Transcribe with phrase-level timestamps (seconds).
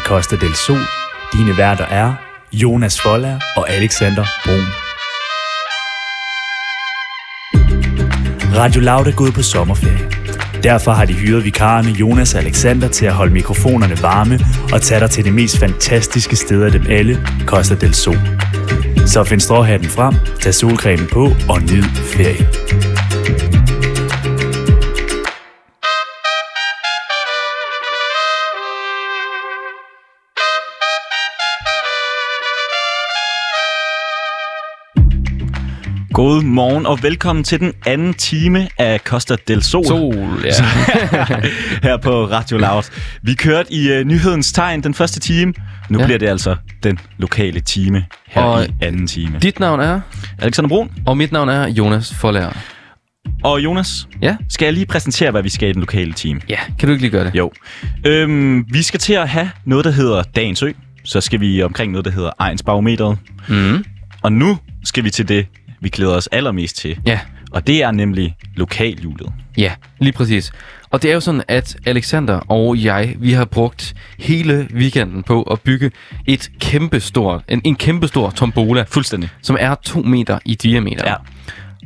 [0.00, 0.78] til Costa del Sol.
[1.32, 2.14] Dine værter er
[2.52, 4.66] Jonas Foller og Alexander Brun.
[8.56, 10.10] Radio Loud er gået på sommerferie.
[10.62, 14.38] Derfor har de hyret vikarerne Jonas og Alexander til at holde mikrofonerne varme
[14.72, 18.18] og tage dig til det mest fantastiske sted af dem alle, Costa del Sol.
[19.06, 22.99] Så find stråhatten frem, tag solcremen på og nyd ferie.
[36.20, 39.84] God morgen og velkommen til den anden time af Costa del Sol.
[39.84, 40.50] Sol, ja.
[41.88, 42.82] her på Radio Loud.
[43.22, 45.54] Vi kørte i uh, nyhedens tegn den første time.
[45.90, 46.04] Nu ja.
[46.04, 49.38] Bliver det altså den lokale time her Og i anden time.
[49.38, 50.00] Dit navn er,
[50.38, 52.52] Alexander Brun og mit navn er Jonas Forlærer.
[53.44, 54.08] og Jonas.
[54.22, 54.36] Ja?
[54.48, 56.40] Skal jeg lige præsentere, hvad vi skal i den lokale time?
[56.48, 57.34] Ja, kan du ikke lige gøre det?
[57.34, 57.52] Jo.
[58.06, 60.72] Øhm, vi skal til at have noget, der hedder Dagens Ø.
[61.04, 63.18] Så skal vi omkring noget, der hedder Ejens Barometeret.
[63.48, 63.84] Mm.
[64.22, 65.46] Og nu skal vi til det,
[65.80, 66.98] vi glæder os allermest til.
[67.06, 67.20] Ja,
[67.52, 69.32] Og det er nemlig lokalhjulet.
[69.56, 70.52] ja, lige præcis.
[70.90, 75.42] Og det er jo sådan, at Alexander og jeg, vi har brugt hele weekenden på
[75.42, 75.90] at bygge
[76.26, 79.28] et kæmpestort, en, en kæmpestor tombola, Fuldstændig.
[79.42, 81.08] som er to meter i diameter.
[81.10, 81.14] Ja.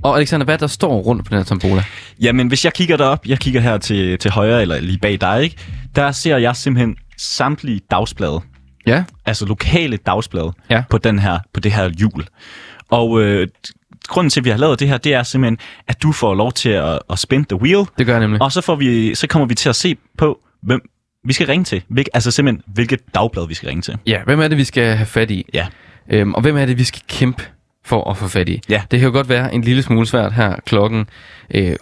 [0.02, 1.84] Og Alexander, hvad der står rundt på den her tombola?
[2.20, 5.42] Jamen, hvis jeg kigger derop, jeg kigger her til, til højre, eller lige bag dig,
[5.42, 5.56] ikke?
[5.96, 8.40] der ser jeg simpelthen samtlige dagsblade,
[8.86, 10.82] Ja, altså lokale dagsblade, Ja.
[10.90, 12.24] på, den her, på det her hjul.
[12.90, 13.48] Og øh,
[14.08, 16.52] grunden til, at vi har lavet det her, det er simpelthen, at du får lov
[16.52, 18.42] til at, at spin the wheel, det gør jeg nemlig.
[18.42, 20.80] og så, får vi, så kommer vi til at se på, hvem
[21.24, 21.82] vi skal ringe til.
[21.88, 23.96] Hvil, altså simpelthen, hvilket dagblad vi skal ringe til.
[24.06, 25.46] Ja, hvem er det, vi skal have fat i?
[25.54, 25.66] Ja.
[26.10, 27.42] Øhm, og hvem er det, vi skal kæmpe
[27.84, 28.60] for at få fat i?
[28.68, 28.82] Ja.
[28.90, 31.06] Det kan jo godt være en lille smule svært her klokken
[31.54, 31.76] øh, 8.19,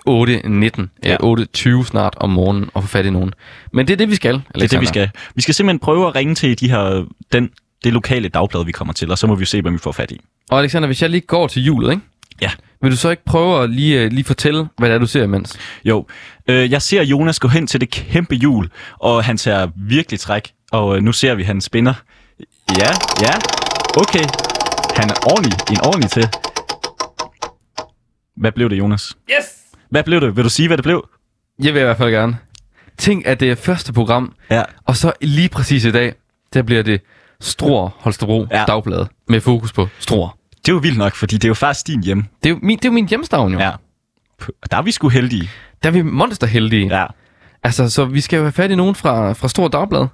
[1.05, 1.17] Ja.
[1.25, 1.47] øh,
[1.79, 3.33] 8.20 snart om morgenen at få fat i nogen.
[3.73, 4.87] Men det er det, vi skal, Det er det, vi Alexander.
[4.89, 5.11] skal.
[5.35, 7.51] Vi skal simpelthen prøve at ringe til de her, den,
[7.85, 10.11] det lokale dagblad, vi kommer til, og så må vi se, hvem vi får fat
[10.11, 10.21] i.
[10.51, 12.03] Og Alexander, hvis jeg lige går til hjulet, ikke?
[12.43, 12.51] Ja.
[12.83, 15.23] Vil du så ikke prøve at lige, øh, lige fortælle, hvad det er, du ser
[15.25, 15.59] imens?
[15.85, 16.07] Jo,
[16.49, 20.53] øh, jeg ser Jonas gå hen til det kæmpe hjul, og han tager virkelig træk,
[20.73, 21.95] og øh, nu ser vi, at han spinner.
[22.79, 22.89] Ja,
[23.23, 23.35] ja,
[23.97, 24.25] okay.
[24.97, 26.29] Han er ordentlig, en ordentlig til.
[28.37, 29.13] Hvad blev det, Jonas?
[29.31, 29.47] Yes!
[29.91, 30.37] Hvad blev det?
[30.37, 31.09] Vil du sige, hvad det blev?
[31.63, 32.39] Jeg vil i hvert fald gerne.
[32.99, 34.63] Tænk, at det er første program, Ja.
[34.87, 36.15] og så lige præcis i dag,
[36.55, 37.01] der bliver det
[37.41, 38.65] Struer Holstebro Ja.
[38.65, 40.37] Dagblad med fokus på Struer.
[40.67, 42.23] Det er jo vildt nok, fordi det er jo faktisk din hjem.
[42.43, 43.59] Det er jo min, det er jo min hjemstavn jo.
[43.59, 43.71] Ja.
[44.63, 45.51] Og der er vi sgu heldige.
[45.83, 46.99] Der er vi monsterheldige.
[47.01, 47.07] Ja.
[47.63, 50.07] Altså, så vi skal jo have fat i nogen fra, fra Stor Dagblad.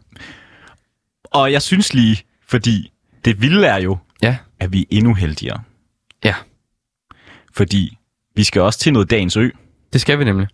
[1.24, 2.92] Og jeg synes lige, fordi
[3.24, 4.36] det vilde er jo, Ja.
[4.60, 5.60] at vi er endnu heldigere.
[6.24, 6.34] Ja,
[7.54, 7.98] Fordi
[8.36, 9.48] vi skal også til noget dagens ø,
[9.92, 10.46] det skal vi nemlig.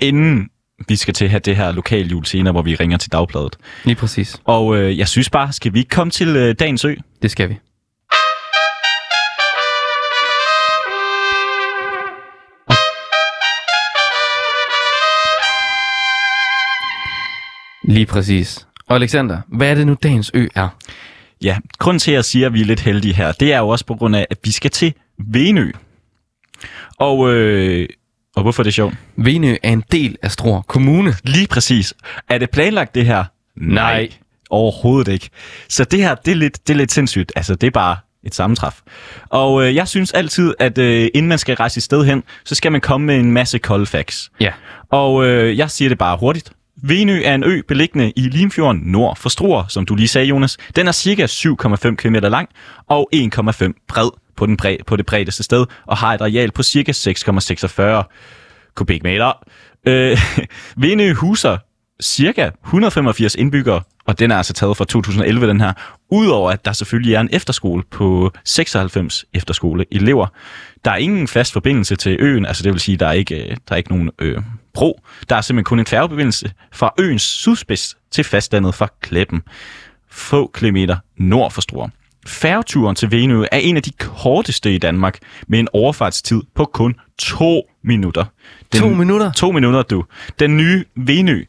[0.00, 0.50] inden
[0.88, 3.56] vi skal til at have det her lokaljul senere, hvor vi ringer til dagbladet.
[3.84, 4.40] Lige præcis.
[4.44, 6.94] Og øh, jeg synes bare, skal vi ikke komme til øh, dagens ø?
[7.22, 7.58] Det skal vi.
[17.90, 18.66] Lige præcis.
[18.88, 20.68] Og Alexander, hvad er det nu dagens ø er?
[21.42, 23.68] Ja, grunden til, at jeg siger, at vi er lidt heldige her, det er jo
[23.68, 25.70] også på grund af, at vi skal til Venø.
[26.98, 27.88] Og, øh,
[28.36, 28.94] og hvorfor er det sjovt?
[29.16, 31.14] Venø er en del af Struer Kommune.
[31.24, 31.94] Lige præcis.
[32.28, 33.24] Er det planlagt, det her?
[33.56, 34.08] Nej.
[34.50, 35.30] Overhovedet ikke.
[35.68, 37.32] Så det her, det er lidt, det er lidt sindssygt.
[37.36, 38.80] Altså, det er bare et sammentræf.
[39.28, 42.54] Og øh, jeg synes altid, at øh, inden man skal rejse et sted hen, så
[42.54, 44.30] skal man komme med en masse cold facts.
[44.40, 44.52] Ja.
[44.90, 46.52] Og øh, jeg siger det bare hurtigt.
[46.82, 50.56] Venø er en ø beliggende i Limfjorden nord for Struer, som du lige sagde, Jonas.
[50.76, 52.48] Den er cirka 7,5 km lang
[52.88, 56.62] og 1,5 bred på, den bred, på det bredeste sted, og har et areal på
[56.62, 59.32] cirka 6,46 kubikmeter.
[59.86, 60.18] Øh,
[60.82, 61.56] Venø huser
[62.02, 65.72] cirka 185 indbyggere, og den er altså taget fra 2011, den her.
[66.10, 70.26] Udover at der selvfølgelig er en efterskole på 96 efterskoleelever.
[70.84, 73.56] Der er ingen fast forbindelse til øen, altså det vil sige, der er ikke, øh,
[73.68, 74.38] der er ikke nogen øh,
[74.74, 75.00] bro.
[75.28, 79.42] Der er simpelthen kun en færgeforbindelse fra øens sydspids til fastlandet fra Kleppen.
[80.10, 81.88] Få kilometer nord for Struer.
[82.26, 85.18] Færgeturen til Venø er en af de korteste i Danmark,
[85.48, 88.24] med en overfartstid på kun to minutter.
[88.72, 89.32] Den, To minutter?
[89.32, 90.04] To minutter, du.
[90.38, 91.44] Den nye Venø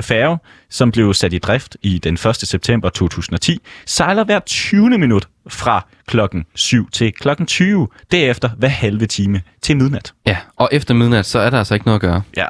[0.00, 0.38] færge,
[0.70, 2.36] som blev sat i drift i den 1.
[2.36, 4.98] september 2010, sejler hver 20.
[4.98, 10.12] minut fra klokken 7 til klokken 20, derefter hver halve time til midnat.
[10.26, 12.22] Ja, og efter midnat, så er der altså ikke noget at gøre.
[12.36, 12.46] Ja,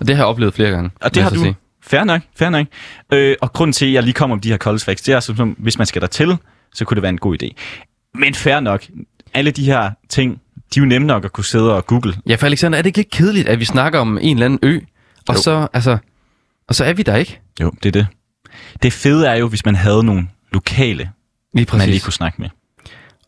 [0.00, 0.90] Og det har jeg oplevet flere gange.
[1.00, 1.40] og det har du.
[1.40, 1.54] sige.
[1.84, 2.66] Fair nok, fair nok.
[3.12, 5.20] Øh, og grunden til, at jeg lige kommer om de her college facts, det er,
[5.20, 6.36] som, som, hvis man skal der til,
[6.74, 7.48] så kunne det være en god idé.
[8.14, 8.84] Men fair nok.
[9.34, 10.40] Alle de her ting,
[10.74, 12.14] de er jo nemme nok at kunne sidde og google.
[12.26, 14.58] Ja, for Alexander, er det ikke lidt kedeligt, at vi snakker om en eller anden
[14.62, 14.80] ø,
[15.28, 15.40] og Jo.
[15.42, 15.98] så, altså,
[16.72, 17.40] og så er vi der ikke?
[17.60, 18.06] Jo, det er det.
[18.82, 21.10] Det fede er jo, hvis man havde nogle lokale, Lige
[21.54, 22.04] man lige præcis.
[22.04, 22.48] kunne snakke med.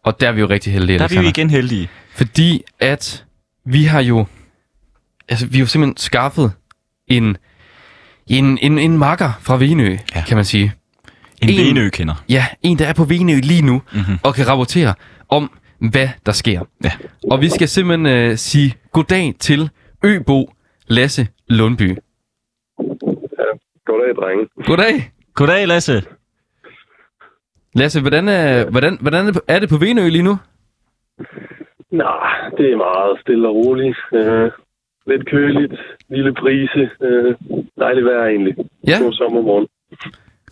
[0.05, 1.88] Og der er vi jo rigtig heldige, Der er vi jo igen heldige.
[2.14, 3.25] Fordi at
[3.67, 4.26] vi har jo...
[5.29, 6.52] Altså, vi har jo simpelthen skaffet
[7.08, 7.37] en,
[8.26, 10.25] en, en, en makker fra Venø, ja.
[10.26, 10.73] Kan man sige.
[11.43, 12.25] En, En- en Venø-kender.
[12.29, 13.99] Ja, en, der er på Venø lige nu, Mhm.
[14.00, 14.19] mm-hmm.
[14.23, 14.94] og kan rapportere
[15.29, 15.50] om,
[15.91, 16.62] hvad der sker.
[16.85, 16.91] Ja.
[17.31, 19.70] Og vi skal simpelthen øh, sige goddag til
[20.05, 20.55] Øbo
[20.88, 21.96] Lasse Lundby.
[23.94, 24.49] Goddag, drenge.
[24.69, 24.94] Goddag.
[25.35, 25.93] Goddag, Lasse.
[27.75, 30.35] Lasse, hvordan er, hvordan, hvordan er det på- Venø lige nu?
[31.91, 33.99] Nej, det er meget stille og roligt.
[34.12, 34.50] Øh,
[35.06, 35.75] lidt køligt,
[36.08, 36.91] lille brise.
[37.02, 37.35] Øh,
[37.79, 38.55] dejligt vejr egentlig.
[38.88, 38.96] Ja.
[39.02, 39.69] God sommermorgen.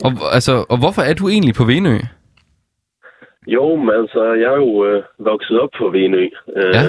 [0.06, 1.96] Og, altså, og hvorfor er du egentlig på Venø?
[3.46, 6.22] Jo, men altså, jeg er jo øh, vokset op på Venø.
[6.56, 6.82] Øh, Ja.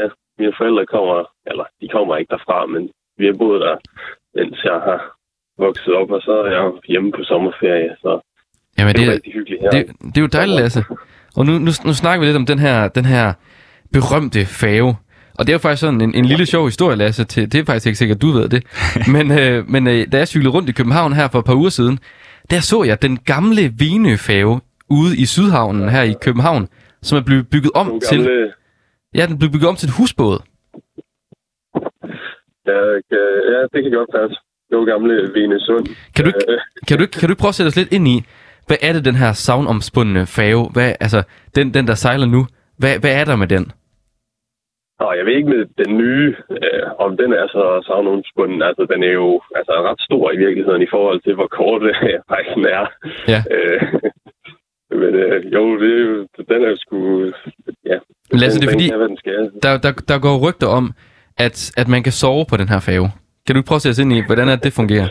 [0.00, 0.08] ja.
[0.38, 3.76] Mine forældre kommer, eller de kommer ikke derfra, men vi har boet der,
[4.34, 5.15] mens jeg har
[5.58, 8.20] vokset op, og så er jeg hjemme på sommerferie, så
[8.78, 9.70] Jamen, det er det, jo er- rigtig hyggeligt her.
[9.70, 10.84] det, det er jo dejligt, Lasse.
[11.36, 13.32] Og nu, nu, nu snakker vi lidt om den her, den her
[13.92, 14.96] berømte fave.
[15.38, 17.24] Og det er jo faktisk sådan en, en lille sjov historie, Lasse.
[17.24, 18.62] Til, det er faktisk ikke sikkert, du ved det.
[19.14, 21.68] Men, øh, men øh, da jeg cyklede rundt i København her for et par uger
[21.70, 21.98] siden,
[22.50, 24.60] der så jeg den gamle Venø-fave
[24.90, 26.68] ude i Sydhavnen her i København,
[27.02, 28.18] som er blevet bygget om Nogle til...
[28.18, 28.52] gamle,
[29.14, 30.38] Ja, den blev bygget om til et husbåd.
[32.70, 32.78] ja,
[33.10, 34.36] kan- ja, det kan godt passe.
[34.70, 35.86] Det var gamle Venesund.
[36.14, 36.58] Kan du, ikke, Øh,
[36.88, 38.16] kan, du, ikke- kan du prøve at sætte os lidt ind i,
[38.66, 41.22] hvad er det, den her savnomspundne fave, hvad, altså
[41.56, 42.46] den, den der sejler nu,
[42.78, 43.72] hvad, hvad er der med den?
[45.00, 48.62] Og jeg ved ikke med den nye, øh, om den er så savnomspunden.
[48.62, 51.94] Altså, den er jo altså, ret stor i virkeligheden i forhold til, hvor kort øh,
[52.34, 52.84] rejsen er.
[53.32, 53.40] Ja.
[53.54, 53.82] Øh,
[55.00, 56.98] men øh, jo, det den er jo sgu...
[57.90, 57.96] Ja,
[58.32, 60.92] Lasse, den, det er fordi, der, der, der går rygter om,
[61.38, 63.08] at, at man kan sove på den her fave.
[63.46, 65.08] Kan du ikke prøve at os ind i, hvordan er det, det fungerer?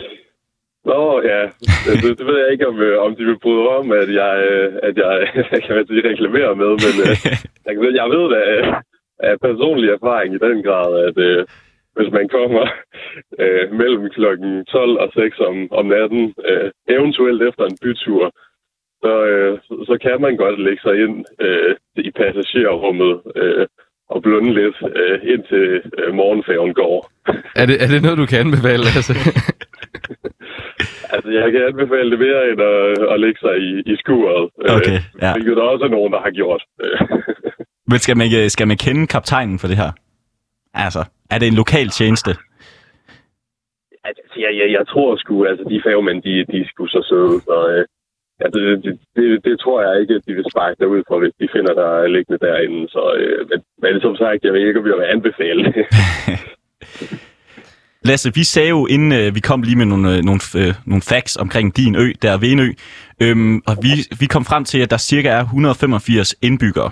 [0.90, 1.00] Nå,
[1.32, 1.42] ja.
[1.84, 4.68] Det, det ved jeg ikke, om, øh, om de vil bryde om, at jeg, øh,
[4.88, 5.12] at jeg
[5.64, 7.14] kan man sige, reklamerer med, men øh,
[7.66, 8.74] jeg, sige, jeg ved da øh,
[9.28, 11.46] af personlig erfaring i den grad, at øh,
[11.96, 12.64] hvis man kommer
[13.42, 18.24] øh, mellem klokken 12 og 6 om, om natten, øh, eventuelt efter en bytur,
[19.02, 23.66] så, øh, så, så kan man godt lægge sig ind øh, i passagerrummet øh,
[24.12, 25.66] og blunde lidt, øh, indtil
[25.98, 27.10] øh, morgenfærgen går.
[27.60, 29.14] Er det, er det noget, du kan anbefale, Lasse?
[31.14, 34.50] Altså, jeg kan anbefale det mere end at, at lægge sig i, i skuret.
[34.76, 35.28] Okay, ja.
[35.28, 36.62] Øh, hvilket der også er nogen, der har gjort.
[36.84, 37.00] Øh,
[37.90, 39.90] Men skal man, skal man kende kaptajnen for det her?
[40.74, 42.30] Altså, er det en lokal tjeneste?
[44.08, 47.36] altså, jeg, jeg, jeg tror sgu, altså de fagmænd, de, de er sgu så søde.
[47.48, 47.84] Så, øh,
[48.44, 51.34] altså, det, det, det, det, tror jeg ikke, at de vil sparke derud for, hvis
[51.40, 52.88] de finder der liggende derinde.
[52.94, 55.84] Så, øh, men, men som sagt, jeg ved ikke, om jeg vil anbefale det.
[58.08, 61.02] Lasse, vi sagde jo, inden øh, vi kom lige med nogle, øh, nogle, øh, nogle
[61.02, 62.68] facts omkring din ø, der er Venø,
[63.22, 63.88] øhm, og vi,
[64.20, 66.90] vi kom frem til, at der cirka er 185 indbyggere.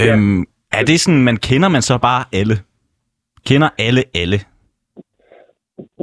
[0.00, 0.12] Ja.
[0.12, 2.56] Øhm, er det sådan, man kender man så bare alle?
[3.46, 4.38] Kender alle alle?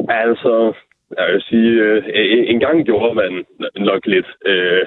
[0.10, 0.74] Altså,
[1.18, 2.04] jeg vil sige, øh,
[2.34, 3.32] en- en gang gjorde man
[3.90, 4.30] nok lidt.
[4.52, 4.82] Øh,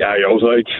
[0.00, 0.74] jeg er jo så ikke,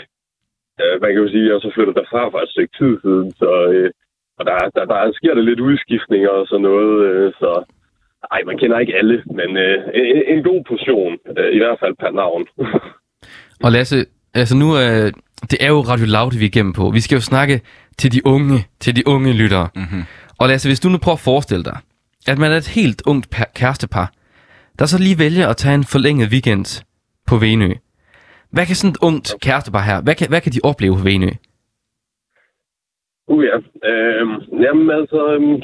[0.81, 3.29] øh, man kan jo sige, at jeg så flyttet derfra for et stykke tid siden,
[3.43, 3.91] så øh,
[4.39, 7.51] og der, der, der sker der lidt udskiftninger og sådan noget, øh, så
[8.33, 11.95] ej, man kender ikke alle, men øh, en, en god portion, øh, i hvert fald
[12.03, 12.43] per navn.
[13.65, 13.97] Og Lasse,
[14.35, 15.11] altså nu er,
[15.51, 16.91] det er jo Radio Loud, vi er igennem på.
[16.91, 17.61] Vi skal jo snakke
[17.99, 19.69] til de unge, til de unge lyttere.
[19.75, 20.03] Mhm.
[20.41, 21.79] Og Lasse, hvis du nu prøver at forestille dig,
[22.29, 24.13] at man er et helt ungt per- kærestepar,
[24.81, 26.67] der så lige vælger at tage en forlænget weekend
[27.29, 27.71] på Venø.
[28.55, 31.31] Hvad kan sådan et ungt kærestepar her, hvad kan, hvad kan de opleve på Venø?
[33.33, 33.57] Uh ja.
[33.91, 35.57] Øhm, jamen altså, øhm,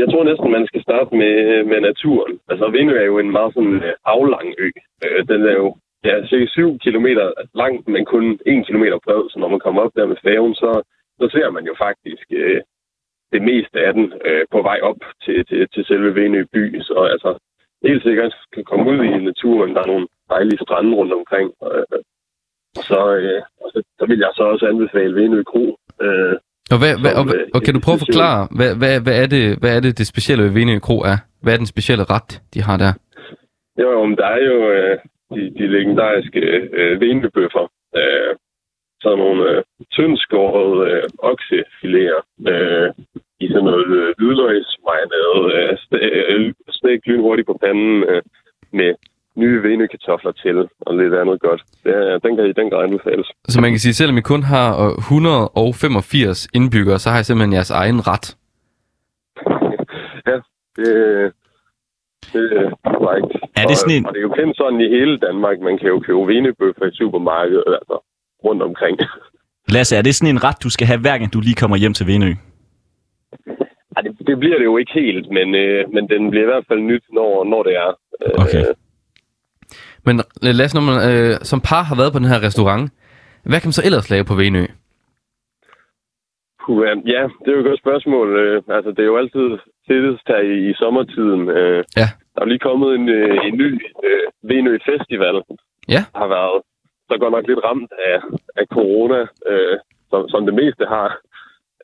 [0.00, 2.32] jeg tror næsten, man skal starte med, øh, med naturen.
[2.50, 4.68] Altså, Venø er jo en meget sådan øh, aflang ø.
[5.04, 5.68] Øh, den er jo
[6.04, 7.06] ja, cirka 7 km
[7.60, 9.22] lang, men kun 1 km bred.
[9.30, 10.70] Så når man kommer op der med færgen, så,
[11.20, 12.60] så ser man jo faktisk øh,
[13.32, 16.80] det meste af den øh, på vej op til, til, til selve Venø by.
[16.80, 17.30] Så altså,
[17.86, 19.74] helt sikkert kan komme ud i naturen.
[19.74, 21.48] Der er nogle dejlige strande rundt omkring.
[21.72, 22.00] Øh,
[22.74, 25.64] så, øh, og så, så vil jeg så også anbefale Venø Kro.
[26.04, 26.34] Øh,
[26.74, 29.28] Og, hvad, hvad, og, øh, og kan du prøve at forklare, hvad, hvad, hvad, er
[29.36, 31.18] det, hvad er det, det specielle ved Venø Kro er?
[31.42, 32.92] Hvad er den specielle ret, de har der?
[33.80, 34.98] Jo, jo, men der er jo øh,
[35.34, 36.40] de, de legendariske
[36.78, 37.64] øh, venebøffer.
[37.96, 38.32] Øh,
[39.02, 39.62] sådan nogle øh,
[39.96, 42.20] tyndskårede øh, oksefiléer
[42.52, 42.88] øh,
[43.44, 45.72] i sådan noget øh, hvidløgsmarinade, øh,
[46.32, 48.22] øh, stegt lynhurtigt på panden øh,
[48.78, 48.90] med
[49.42, 50.56] nye venekartofler til
[50.86, 51.62] og lidt andet godt.
[51.84, 53.26] Det, er- den kan i den grad anbefales.
[53.48, 57.52] Så man kan sige, selvom I kun har øh, 185 indbyggere, så har I simpelthen
[57.52, 58.26] jeres egen ret.
[60.30, 60.36] ja,
[60.76, 60.88] det,
[62.32, 62.68] det er
[62.98, 63.32] korrekt.
[63.60, 65.56] Er det sådan en- og, og det er jo kendt sådan i hele Danmark.
[65.68, 67.96] Man kan jo købe venebøffer i supermarkedet, altså
[68.44, 68.98] rundt omkring.
[69.68, 71.94] Lasse, er det sådan en ret, du skal have, hver gang du lige kommer hjem
[71.94, 72.30] til Venø?
[74.04, 76.80] Det, det bliver det jo ikke helt, men, øh, men den bliver i hvert fald
[76.80, 77.90] nyt, når, når det er.
[78.24, 78.64] Øh, Okay.
[80.06, 82.84] Men øh, Lasse, når man øh, som par har været på den her restaurant,
[83.50, 84.64] hvad kan man så ellers lave på Venø?
[86.62, 86.82] Puh,
[87.14, 88.28] ja, det er jo et godt spørgsmål.
[88.42, 89.46] Øh, altså, det er jo altid
[89.88, 91.42] tættest her i, i sommertiden.
[91.58, 92.08] Øh, Ja.
[92.34, 93.70] Der er lige kommet en, øh, en ny
[94.08, 95.36] øh, Venø Festival.
[95.94, 96.02] Ja.
[96.20, 96.62] Har været
[97.10, 98.18] så godt nok lidt ramt af,
[98.60, 99.76] af corona, øh,
[100.10, 101.08] som, som det meste har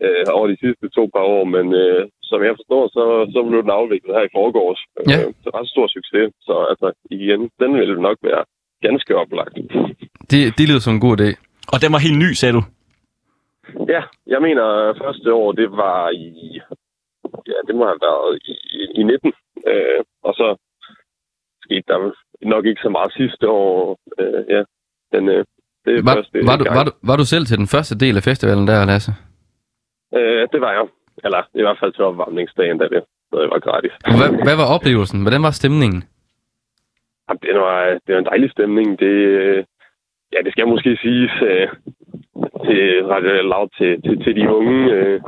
[0.05, 1.45] øh, over de sidste to par år.
[1.55, 2.00] Men øh,
[2.31, 4.81] som jeg forstår, så, så blev den afviklet her i forgårs.
[5.11, 5.19] Ja.
[5.19, 6.26] Øh, så ret stor succes.
[6.47, 8.43] Så altså, igen, den vil nok være
[8.87, 9.55] ganske oplagt.
[10.31, 11.31] Det, det lyder som en god idé.
[11.73, 12.62] Og den var helt ny, sagde du?
[13.95, 14.67] Ja, jeg mener
[15.03, 16.61] første år, det var i...
[17.53, 19.33] Ja, det må have været i, i, i 19.
[19.71, 20.57] Øh, og så
[21.65, 21.99] skete der
[22.43, 23.99] nok ikke så meget sidste år.
[24.21, 24.62] Øh, ja,
[25.12, 25.45] men øh,
[25.85, 26.76] det er Var, første var, du, gang.
[26.76, 29.12] var, du, var du selv til den første del af festivalen der, Lasse?
[30.15, 30.87] Øh, det var jeg.
[31.25, 33.93] Eller i hvert fald til opvarmningsdagen, da det stadig var gratis.
[34.21, 35.23] Hvad, hvad var oplevelsen?
[35.23, 36.01] Hvordan var stemningen?
[37.29, 38.99] Jamen, det, var, det var en dejlig stemning.
[38.99, 39.65] Det, øh,
[40.33, 41.69] ja, det skal måske siges øh,
[42.67, 42.83] til
[43.13, 44.79] ret lavt til, til, til de unge.
[44.97, 45.21] Øh,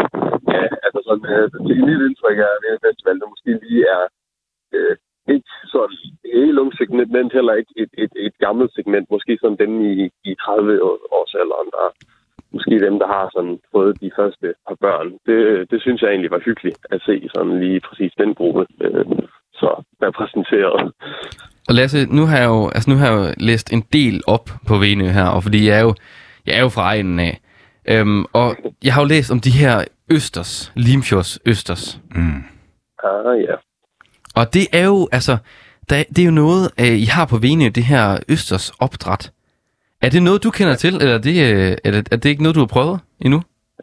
[0.54, 4.04] ja, altså sådan, øh, til mit indtryk det her festival, der måske lige er
[4.76, 4.96] øh,
[5.34, 9.06] ikke sådan et helt ungt segment, heller ikke et, et, et gammelt segment.
[9.10, 9.92] Måske sådan dem i,
[10.30, 10.82] i 30
[11.18, 11.86] års alderen, der
[12.52, 15.08] måske dem, der har sådan fået de første par børn.
[15.26, 18.66] Det, det synes jeg egentlig var hyggeligt at se sådan lige præcis den gruppe.
[18.80, 19.04] Øh,
[19.60, 20.92] så repræsenteret.
[21.68, 24.50] Og Lasse, nu har jeg jo, altså nu har jeg jo læst en del op
[24.68, 25.94] på Venø her, og fordi jeg er jo,
[26.46, 27.40] jeg er jo fra egnen af.
[27.88, 32.00] Øhm, og jeg har jo læst om de her østers, Limfjords østers.
[32.10, 32.42] Mm.
[33.04, 33.54] Ah, ja.
[34.36, 35.36] Og det er jo, altså,
[35.90, 39.32] der, det er jo noget, øh, I har på Venø, det her østers opdræt.
[40.04, 42.42] Er det noget, du kender til, eller er det, øh, er det, er det ikke
[42.44, 43.38] noget, du har prøvet endnu?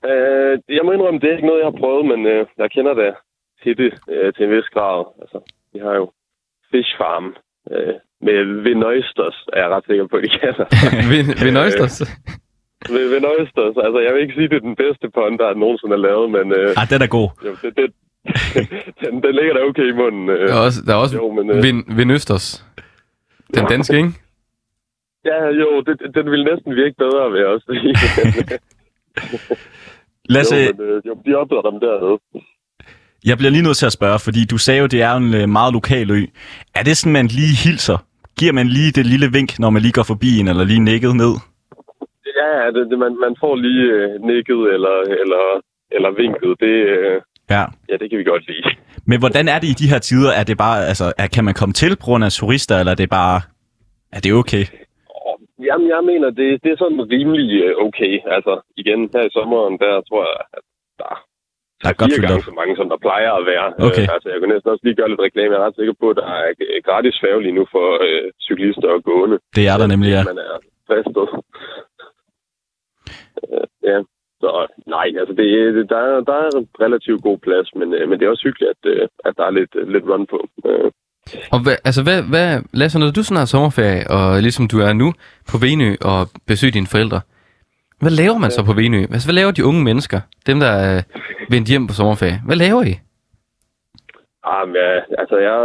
[0.10, 2.94] Øh, jeg må indrømme, det er ikke noget, jeg har prøvet, men øh, jeg kender
[3.02, 3.12] det
[3.64, 5.00] til det øh, til en vis grad.
[5.22, 5.38] Altså,
[5.74, 6.06] vi har jo
[6.72, 7.26] Fish Farm
[7.74, 7.96] øh,
[8.28, 10.66] med Vinoysters, er jeg ret sikker på, at de kalder.
[11.12, 11.96] ved, ved Nøjsters?
[12.96, 13.76] ved Vinoysters.
[13.86, 16.28] Altså, jeg vil ikke sige, at det er den bedste pond, der nogensinde er lavet,
[16.38, 17.28] men øh, Ah, den er god.
[17.48, 17.88] jo, det, det,
[19.04, 20.26] den, den ligger da okay i munden.
[20.36, 20.48] Øh.
[20.50, 22.46] Der er også, der er også Jo, men, øh, Vin, Vinøsters.
[23.56, 24.12] Den danske, ikke?
[25.26, 27.96] Ja, jo, det, den ville næsten virke bedre, vil jeg også sige.
[30.36, 32.20] Lasse, jo, men, øh, jo, de opdrætter dem dernede.
[33.26, 35.50] jeg bliver lige nødt til at spørge, fordi du sagde jo, det er en øh,
[35.50, 36.22] meget lokal ø.
[36.76, 37.98] Er det sådan, man lige hilser?
[38.40, 41.16] Giver man lige det lille vink, når man lige går forbi en, eller lige nikket
[41.16, 41.34] ned?
[42.40, 45.44] Ja, ja, det, det, man, man får lige øh, nikket eller, eller,
[45.96, 46.52] eller vinket.
[46.60, 47.66] Det, øh, Ja.
[47.90, 48.76] ja, det kan vi godt lide.
[49.06, 50.32] Men hvordan er det i de her tider?
[50.32, 52.96] Er det bare, altså, er, kan man komme til på grund af turister, eller er
[52.96, 53.42] det bare,
[54.12, 54.66] er det okay?
[55.60, 58.14] Jamen, jeg mener, det, det er sådan rimelig øh, okay.
[58.36, 60.64] Altså, igen, her i sommeren, der tror jeg, at
[61.00, 61.14] der
[61.82, 63.68] Der er fire gange så mange, som der plejer at være.
[63.88, 64.06] Okay.
[64.08, 65.54] Øh, altså, jeg kan næsten også lige gøre lidt reklame.
[65.54, 68.32] Jeg er ret sikker på, at der er øh, gratis færge lige nu for øh,
[68.48, 69.38] cyklister og gående.
[69.58, 70.24] Det er der nemlig, ja.
[70.32, 70.56] Man er
[70.88, 71.28] fristet.
[73.44, 73.98] Øh, ja,
[74.44, 74.50] så
[74.96, 75.50] nej, altså det,
[75.90, 76.50] der, er, der er
[76.86, 79.54] relativt god plads, men, øh, men det er også hyggeligt, at, øh, at der er
[79.60, 80.40] lidt, øh, lidt run på.
[80.70, 80.92] Øh,
[81.52, 84.94] Og hvad, altså, hvad, hvad, Lasse, når du sådan har sommerferie, og ligesom du er
[84.94, 85.14] nu
[85.52, 87.22] på Venø og besøger dine forældre,
[88.02, 89.02] hvad laver man så på Venø?
[89.14, 90.20] Altså, hvad laver de unge mennesker?
[90.48, 91.02] Dem, der er
[91.50, 92.42] vendt hjem på sommerferie.
[92.48, 92.94] Hvad laver I?
[94.54, 94.92] Ah, men, ja,
[95.22, 95.58] altså, jeg,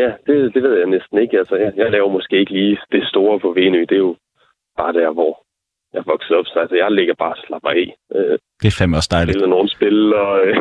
[0.00, 1.38] ja, det, det ved jeg næsten ikke.
[1.38, 3.80] Altså, jeg, jeg laver måske ikke lige det store på Venø.
[3.80, 4.16] Det er jo
[4.78, 5.32] bare der, hvor
[5.94, 6.44] jeg vokset op.
[6.46, 7.86] Så altså, jeg ligger bare og slapper af.
[8.14, 9.34] Øh, Det er fandme også dejligt.
[9.34, 10.46] spiller nogle spil og...
[10.46, 10.56] Øh,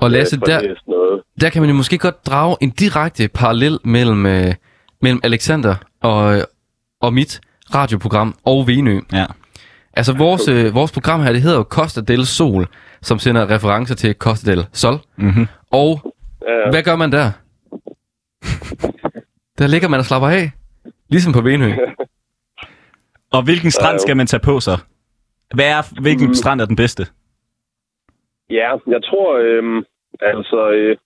[0.00, 1.22] Og Lasse, der, noget.
[1.40, 4.54] der kan man jo måske godt drage en direkte parallel mellem, øh,
[5.02, 6.42] mellem Alexander og,
[7.00, 7.40] og mit
[7.74, 9.00] radioprogram og Venø.
[9.12, 9.26] Ja.
[9.92, 12.66] Altså, vores, øh, vores program her, det hedder jo Costa del Sol,
[13.02, 14.98] som sender referencer til Costa del Sol.
[15.16, 15.46] Mm-hmm.
[15.70, 16.14] Og
[16.48, 17.30] Ja, Hvad gør man der?
[19.58, 20.50] Der ligger man og slapper af.
[21.08, 21.72] Ligesom på Venø.
[23.32, 24.76] Og hvilken strand skal man tage på så?
[25.54, 26.34] Hvad er, hvilken Mm.
[26.34, 27.06] strand er den bedste?
[28.50, 29.82] Ja, jeg tror, øh,
[30.20, 30.96] altså, øh,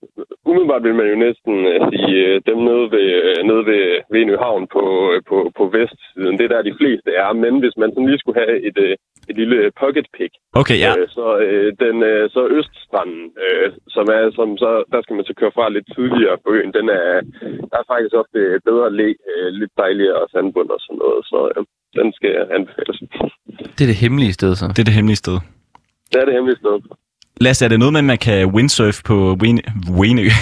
[0.49, 3.85] umiddelbart vil man jo næsten øh, sige øh, dem nede ved, øh, nede ved
[4.15, 6.39] Venø Havn på, øh, på, på vestsiden.
[6.39, 7.33] Det er der de fleste er.
[7.45, 8.95] Men hvis man sådan lige skulle have et, øh,
[9.31, 10.91] et lille pocket pick, Okay, ja.
[10.99, 15.25] øh, så øh, den øh, så Øststranden, øh, som er, som så, der skal man
[15.29, 17.21] så køre fra lidt tidligere på øen, den er,
[17.71, 21.65] der er faktisk ofte bedre læ, øh, lidt dejligere sandbund og sådan noget, så øh,
[21.99, 22.99] den skal anbefales.
[23.77, 24.65] Det er det hemmelige sted, så.
[24.75, 25.37] Det er det hemmelige sted.
[26.11, 26.77] Det er det hemmelige sted.
[27.43, 29.17] Lasse, er det noget med, at man kan windsurf på
[29.99, 30.27] Wenø?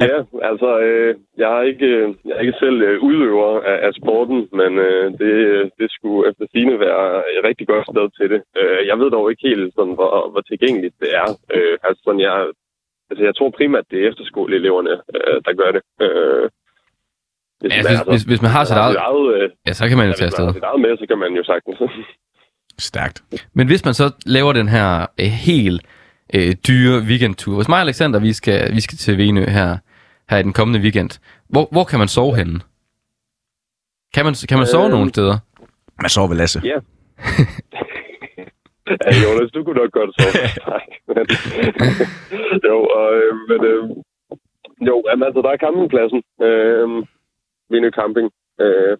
[0.00, 0.16] Ja,
[0.50, 4.38] altså, øh, jeg, er ikke, øh, jeg er ikke selv øh, udøver af, af sporten,
[4.60, 5.34] men øh, det,
[5.80, 8.40] det skulle efter sine være et rigtig godt sted til det.
[8.60, 11.28] Øh, jeg ved dog ikke helt, sådan, hvor, hvor tilgængeligt det er.
[11.54, 12.36] Øh, altså, sådan, jeg,
[13.10, 15.82] altså, jeg tror primært, det er efterskoleeleverne, øh, der gør det.
[16.04, 16.44] Øh,
[17.60, 20.06] hvis, Ja, hvis, hvis, hvis man har sit eget, eget øh, ja, så kan man
[20.10, 20.46] jo ja, tage hvis man afsted.
[20.46, 21.78] har sit eget med, så kan man jo sagtens.
[22.78, 23.24] Stærkt.
[23.54, 25.82] Men hvis man så laver den her øh, helt
[26.34, 29.76] øh, dyre weekendtur, hvis mig og Alexander, vi skal, vi skal til Venø her,
[30.30, 31.10] her i den kommende weekend,
[31.48, 32.60] hvor, hvor kan man sove henne?
[34.14, 34.94] Kan man, kan man sove Øhm.
[34.94, 35.38] nogle steder?
[36.02, 36.60] Man sover ved Lasse.
[36.64, 36.70] Ja.
[39.06, 40.32] ja, Jonas, du kunne nok godt sove.
[40.72, 41.26] Nej, men,
[42.70, 43.82] jo, og, øh, men, øh,
[44.88, 46.20] jo, jamen, altså, der er campingpladsen.
[46.46, 46.86] Øh,
[47.70, 48.28] Vinø Camping.
[48.64, 48.92] Øh,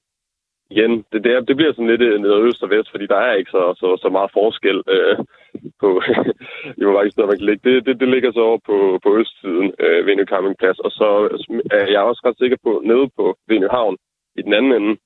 [0.71, 3.17] igen, det, det, er, det bliver sådan lidt øh, ned øst og vest, fordi der
[3.17, 5.17] er ikke så, så, så meget forskel øh,
[5.81, 5.89] på,
[6.79, 7.71] i hvor mange steder man kan ligge.
[7.71, 10.79] Det, det, det ligger så over på, på østsiden, øh, Vinø Campingplads.
[10.79, 11.09] Og så
[11.71, 13.97] er jeg også ret sikker på, nede på Vinø Havn,
[14.39, 14.97] i den anden ende,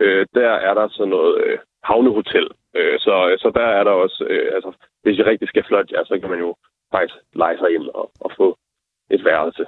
[0.00, 2.48] øh, der er der sådan noget øh, havnehotel.
[2.76, 4.70] Øh, så, så der er der også, øh, altså,
[5.02, 6.56] hvis I rigtig skal flot, ja, så kan man jo
[6.94, 8.58] faktisk lege sig ind og, og få
[9.10, 9.64] et værelse.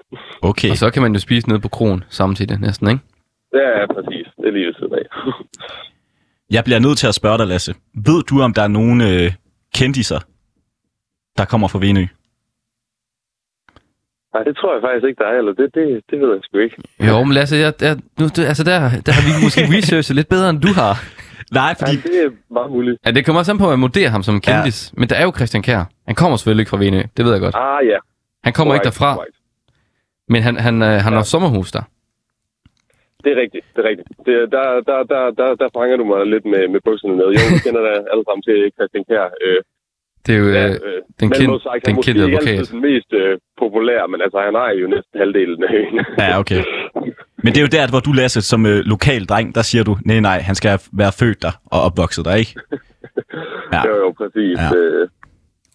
[0.51, 0.71] Okay.
[0.71, 3.03] Og så kan man jo spise nede på kronen samtidig næsten, ikke?
[3.57, 4.27] Det er præcis.
[4.41, 5.07] Det er lige ved siden af.
[6.57, 7.75] Jeg bliver nødt til at spørge dig, Lasse.
[8.09, 9.33] Ved du, om der er nogen øh,
[9.75, 10.21] kendiser,
[11.39, 12.05] der kommer fra Venø?
[14.35, 15.39] Nej, det tror jeg faktisk ikke, der er.
[15.41, 16.77] Eller det, det, det ved jeg sgu ikke.
[17.09, 20.29] Jo, men Lasse, jeg, jeg, nu, det, altså der, der har vi måske researchet lidt
[20.29, 20.95] bedre, end du har.
[21.53, 21.97] Nej, Ja, fordi...
[21.97, 22.97] det er meget muligt.
[23.07, 24.93] Ja, det kommer også an på, at man vurderer ham som kendis.
[24.93, 25.01] Ja.
[25.01, 25.85] Men der er jo Christian Kjær.
[26.07, 27.55] Han kommer selvfølgelig ikke fra Venø, det ved jeg godt.
[27.55, 27.99] Ah, ja.
[28.45, 29.37] Han kommer ikke Korrekt, derfra, korrekt.
[30.29, 31.83] men han, han, øh, han har sommerhus der.
[33.27, 34.09] Det er rigtigt, det er rigtigt.
[34.27, 37.29] Det, der, der, der, der, der fanger du mig lidt med, med bukserne ned.
[37.37, 39.27] Jo, vi kender da alle sammen til Christian Kjær.
[39.45, 39.61] Øh,
[40.27, 42.59] Det er jo ja, øh, øh, den, han er den kendte advokat.
[42.59, 45.79] altid den mest øh, populære, men altså, han har jo næsten halvdelen af.
[46.25, 46.61] Ja, okay.
[47.45, 49.97] Men det er jo der, hvor du, Lasse, som øh, lokal dreng, der siger du,
[50.05, 52.55] nej, nej, han skal være født der og opvokset der, ikke?
[53.73, 53.81] Ja.
[53.89, 54.59] Jo, jo, præcis.
[54.59, 54.65] Ja.
[54.65, 54.77] Ja.
[54.77, 55.09] Øh,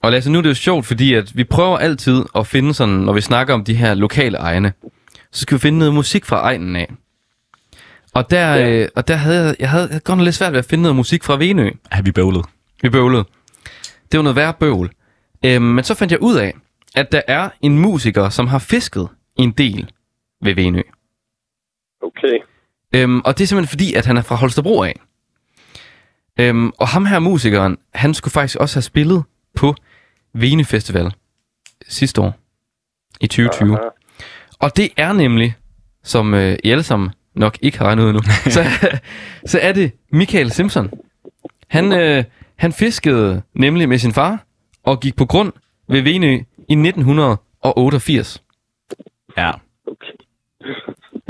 [0.04, 2.94] Og Lasse, nu er det jo sjovt, fordi at vi prøver altid at finde sådan,
[3.08, 4.74] når vi snakker om de her lokale egne,
[5.32, 6.88] så skal vi finde noget musik fra egnen af.
[8.14, 8.68] Og der, ja.
[8.68, 8.82] Ja.
[8.84, 10.66] øh, og der havde jeg, jeg havde jeg havde godt nok lidt svært ved at
[10.66, 11.70] finde noget musik fra Venø.
[11.92, 12.46] Har vi bøvlet?
[12.82, 13.24] Vi bøvlede.
[14.12, 14.92] Det var noget værre bøvl.
[15.46, 16.54] Øhm, men så fandt jeg ud af,
[16.96, 19.90] at der er en musiker, som har fisket en del
[20.44, 20.82] ved Venø.
[22.04, 22.38] okay.
[22.96, 25.00] Øhm, og det er simpelthen fordi, at han er fra Holstebro af.
[26.40, 29.24] Øhm, og ham her musikeren, han skulle faktisk også have spillet
[29.56, 29.76] på
[30.34, 31.12] Vene Festival
[31.88, 32.34] sidste år,
[33.22, 33.74] i 2020.
[33.80, 33.88] Aha.
[34.60, 35.56] Og det er nemlig,
[36.04, 38.22] som øh, I alle sammen nok ikke har regnet ud endnu,
[38.56, 38.64] så,
[39.46, 40.92] så er det Michael Simpson.
[41.68, 42.24] Han, øh,
[42.56, 44.44] han fiskede nemlig med sin far
[44.84, 45.54] og gik på grund
[45.90, 46.32] ved Venø
[46.70, 48.44] i 1988.
[49.38, 49.52] Ja.
[49.88, 50.14] okay.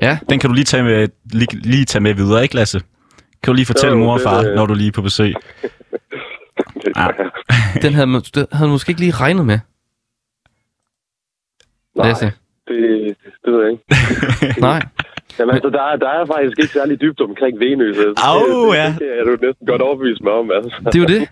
[0.02, 2.80] Ja, Den kan du lige tage med, lige, lige tage med videre, ikke, Lasse?
[3.44, 5.34] Kan du lige fortælle mor og far, det- når du er lige på besøg?
[6.98, 7.08] Ja.
[7.82, 9.60] den havde, man- det havde man måske ikke lige regnet med,
[11.96, 12.26] Nej, Lasse.
[12.26, 14.62] det, det ved jeg ikke.
[14.62, 14.82] Nej.
[15.40, 18.78] Jamen, altså, der, er, der er faktisk ikke særlig dybt omkring Venø, så Au, det,
[18.78, 18.88] ja.
[18.88, 20.52] det, det, er du næsten godt overbevist mig om.
[20.52, 20.76] Altså.
[20.86, 21.30] Det er jo det.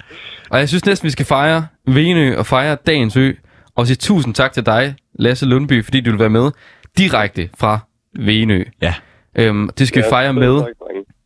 [0.52, 3.32] Og jeg synes næsten, vi skal fejre Venø og fejre dagens ø.
[3.76, 6.52] Og sige tusind tak til dig, Lasse Lundby, fordi du vil være med
[6.98, 7.80] direkte fra
[8.20, 8.64] Venø.
[8.82, 8.94] Ja.
[9.38, 10.60] Øhm, det skal vi fejre selv med.
[10.60, 10.70] tak.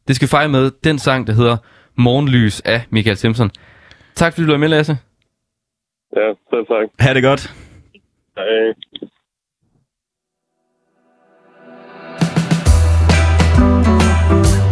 [0.07, 1.57] Det skal vi fejre med den sang, der hedder
[1.97, 3.51] Morgenlys af Michael Simpson.
[4.15, 4.97] Tak fordi du var med, Lasse.
[6.15, 6.87] Ja, selv tak.
[6.99, 7.53] Ha' det godt.
[8.37, 8.73] Hej.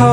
[0.00, 0.06] En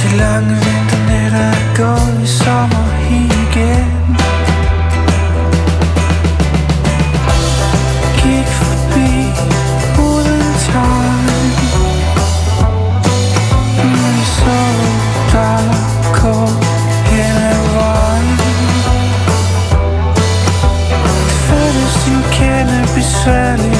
[0.00, 4.16] De lange vinternætter er gået i sommer igen.
[8.16, 9.12] Gik forbi
[9.98, 11.26] uden tegn.
[13.92, 14.60] Vi så
[15.32, 15.64] dig
[16.22, 16.36] gå
[17.10, 18.38] hen ad vejen.
[21.26, 21.94] Det føltes
[22.94, 23.79] besværligt.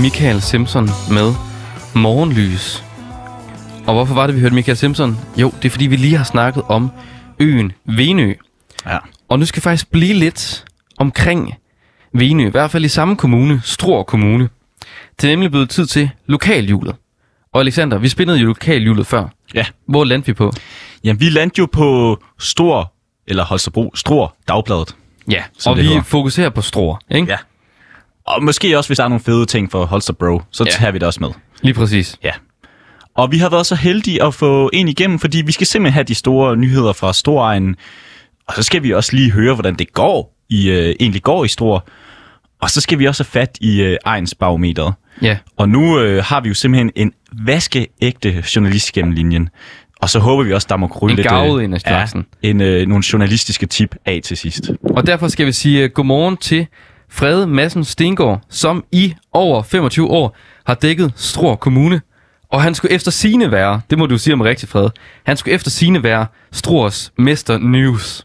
[0.00, 1.34] Michael Simpson med
[1.94, 2.84] Morgenlys.
[3.86, 5.18] Og hvorfor var det, vi hørte Michael Simpson?
[5.36, 6.90] Jo, det er fordi, vi lige har snakket om
[7.40, 8.34] øen Venø.
[8.86, 8.98] Ja.
[9.28, 10.64] Og nu skal vi faktisk blive lidt
[10.98, 11.54] omkring
[12.12, 14.48] Venø, i hvert fald i samme kommune, Struer Kommune.
[15.20, 16.94] Det er nemlig blevet tid til lokalhjulet.
[17.52, 19.28] Og Alexander, vi spillede jo lokalhjulet før.
[19.54, 19.66] Ja.
[19.88, 20.52] Hvor landte vi på?
[21.04, 22.92] Jamen, vi landte jo på Stor,
[23.28, 24.96] eller Holstebro, Stor Dagbladet.
[25.30, 26.02] Ja, og vi hedder.
[26.02, 27.32] fokuserer på Struer, ikke?
[27.32, 27.36] Ja.
[28.36, 30.70] Og måske også, hvis der er nogle fede ting for Holstebro, så Ja.
[30.70, 31.28] tager vi det også med.
[31.62, 32.16] Lige præcis.
[32.24, 32.30] Ja.
[33.14, 36.04] Og vi har været så heldige at få en igennem, fordi vi skal simpelthen have
[36.04, 37.76] de store nyheder fra Storegnen.
[38.48, 41.48] Og så skal vi også lige høre, hvordan det går i, øh, egentlig går i
[41.48, 41.88] Stor.
[42.60, 44.94] Og så skal vi også have fat i øh, Ejens barometeret.
[45.22, 45.36] Ja.
[45.56, 49.48] Og nu øh, har vi jo simpelthen en vaskeægte journalist gennem linjen.
[50.00, 51.28] Og så håber vi også, der må krydre En lidt...
[51.28, 51.80] garvet en af.
[51.86, 52.06] Ja,
[52.42, 54.70] en, øh, nogle journalistiske tip af til sidst.
[54.82, 56.66] Og derfor skal vi sige uh, godmorgen til
[57.18, 62.00] Frede Madsen Stengård, som i over 25 år har dækket Struer Kommune.
[62.52, 64.88] Og han skulle efter sine være, det må du sige om rigtig fred,
[65.26, 68.24] han skulle efter sine være Struers Mester News.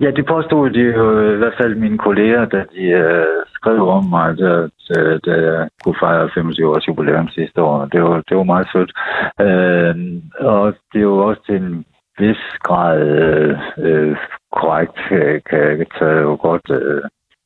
[0.00, 4.04] Ja, det påstod de jo i hvert fald mine kolleger, da de øh, skrev om
[4.04, 4.50] mig, da,
[4.88, 7.84] da, øh, da jeg kunne fejre 25 års jubilæum sidste år.
[7.84, 8.92] Det var, det var meget sødt.
[9.40, 9.94] Øh,
[10.40, 11.84] og det er jo også til en
[12.18, 14.16] vis grad øh, øh
[14.60, 17.02] korrekt, øh, kan, kan jo godt øh,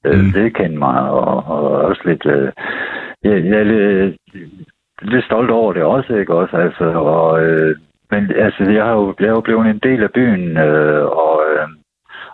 [0.07, 0.35] øh, Mm.
[0.35, 2.27] vedkende mig, og, og også lidt...
[2.27, 2.49] Øh,
[3.25, 4.17] jeg, jeg er lidt,
[5.03, 6.57] lidt stolt over det også, ikke også?
[6.57, 7.77] Altså, og, øh,
[8.11, 11.43] men altså, jeg har jo, jeg er jo blevet en del af byen, øh, og,
[11.51, 11.69] øh,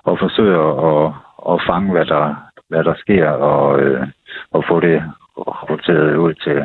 [0.05, 1.13] og forsøger at,
[1.53, 2.35] at fange, hvad der,
[2.69, 4.07] hvad der sker, og, øh,
[4.53, 5.03] og få det
[5.39, 6.57] rapporteret ud til,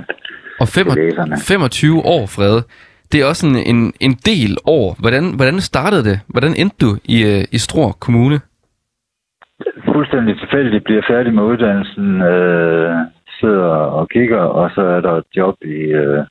[0.60, 1.36] Og fem, til læserne.
[1.48, 2.64] 25 år, Frede,
[3.12, 4.96] det er også en, en, en del år.
[5.00, 6.18] Hvordan, hvordan startede det?
[6.28, 8.38] Hvordan endte du i, øh, i Struer Kommune?
[9.94, 12.96] Fuldstændig tilfældigt bliver færdig med uddannelsen, øh,
[13.40, 16.24] sidder og kigger, og så er der et job i øh,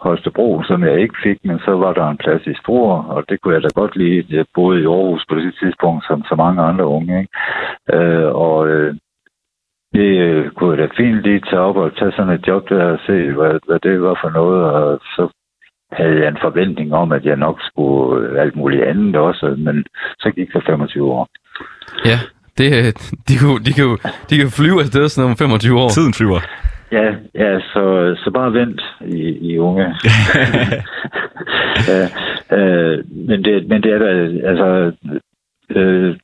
[0.00, 3.40] Holstebro, som jeg ikke fik, men så var der en plads i Struer, og det
[3.40, 4.36] kunne jeg da godt lide.
[4.36, 7.32] Jeg boede i Aarhus på det tidspunkt, som så mange andre unge, ikke?
[7.96, 8.94] Øh, og øh,
[9.94, 12.84] det øh, kunne jeg da fint lige tage op og tage sådan et job der
[12.84, 15.28] og se, hvad, hvad det var for noget, og så
[15.92, 19.84] havde jeg en forventning om, at jeg nok skulle øh, alt muligt andet også, men
[20.18, 21.28] så gik det 25 år.
[22.04, 22.18] Ja,
[22.58, 22.92] det, øh,
[23.28, 23.96] de, kunne, de, kan jo,
[24.30, 25.88] de kan jo flyve afsted sådan om 25 år.
[25.88, 26.40] Tiden flyver.
[26.92, 29.22] Ja, ja så, så bare vent i,
[29.52, 29.86] i unge.
[31.88, 32.02] ja,
[32.56, 34.10] øh, men, det, men det er da,
[34.50, 34.92] altså,
[35.70, 36.16] øh,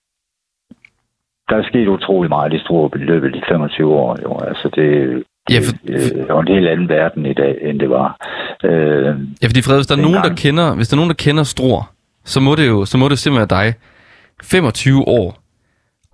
[1.49, 4.17] der er sket utrolig meget i Strup i løbet af de 25 år.
[4.23, 4.39] Jo.
[4.49, 8.17] Altså, det, Ja, for- øh, jo en helt anden verden i dag, end det var.
[8.65, 9.05] Øh,
[9.43, 10.39] Ja, fordi Frede, hvis der er nogen, der Dengang.
[10.39, 11.93] kender, hvis der er nogen, der kender Struer,
[12.25, 13.75] så må det jo så må det simpelthen være dig.
[14.43, 15.39] 25 år.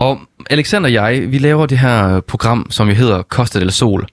[0.01, 0.19] Og
[0.51, 4.07] Alexander og jeg, vi laver det her program, som jo hedder Costa del Sol.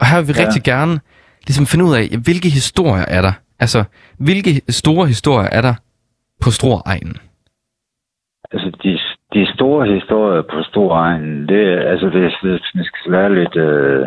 [0.00, 0.46] Og her vil vi ja.
[0.46, 1.00] Rigtig gerne
[1.46, 3.32] ligesom finde ud af, hvilke historier er der?
[3.60, 3.84] Altså,
[4.18, 5.74] hvilke store historier er der
[6.40, 7.16] på Struer-egnen?
[8.52, 8.90] Altså, de,
[9.34, 12.34] de store historier på Storegnen, det er, altså, hvis
[12.74, 14.06] man skal være lidt øh,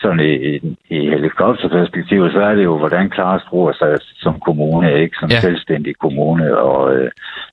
[0.00, 5.02] sådan i, i, i helikopterperspektiv, så er det jo, hvordan klarer Struer sig som kommune,
[5.02, 5.40] ikke som Ja.
[5.40, 7.10] selvstændig kommune, og øh,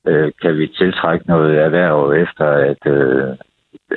[0.07, 3.35] øh, kan vi tiltrække noget erhverv efter, at øh,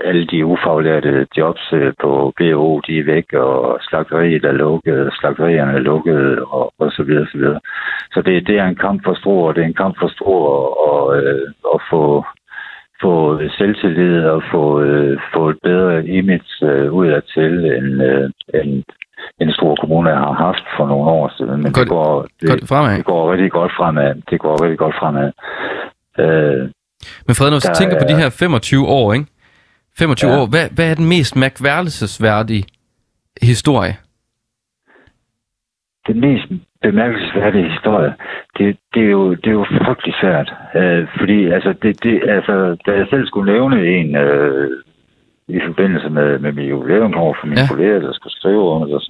[0.05, 5.73] alle de ufaglærte jobs øh, på GO, de er væk, og slagteriet er lukket, slagterierne
[5.73, 7.61] er lukket, og, og så videre, så videre.
[8.15, 10.41] Så det, det er en kamp for og det er en kamp for stor
[10.91, 12.25] at, øh, at få,
[13.03, 18.85] få selvtillid og få, øh, få et bedre image øh, udad til, end, øh, end
[19.41, 21.63] en stor kommune har haft for nogle år siden.
[21.63, 22.97] Men Går det, det- går, det, går det fremad?
[22.97, 24.15] det går rigtig godt fremad.
[24.31, 25.33] Det går rigtig godt fremad.
[26.19, 26.63] Øh,
[27.27, 29.27] Men Fred, når du tænker på er- de her 25 år, ikke?
[29.99, 30.41] 25 Ja.
[30.41, 32.65] år, hvad, hvad er den mest mærkværdigelsesværdige
[33.43, 33.95] historie?
[36.07, 36.47] den mest
[36.83, 38.15] bemærkelsesværdige historie,
[38.59, 40.53] det, det, er, jo, det er jo frygtelig svært.
[40.75, 44.71] Øh, fordi altså, det, det, altså, da jeg selv skulle nævne en øh,
[45.49, 47.67] i forbindelse med, med mit jubilæum over for mine Ja.
[47.71, 49.03] kolleger, der skulle skrive om det,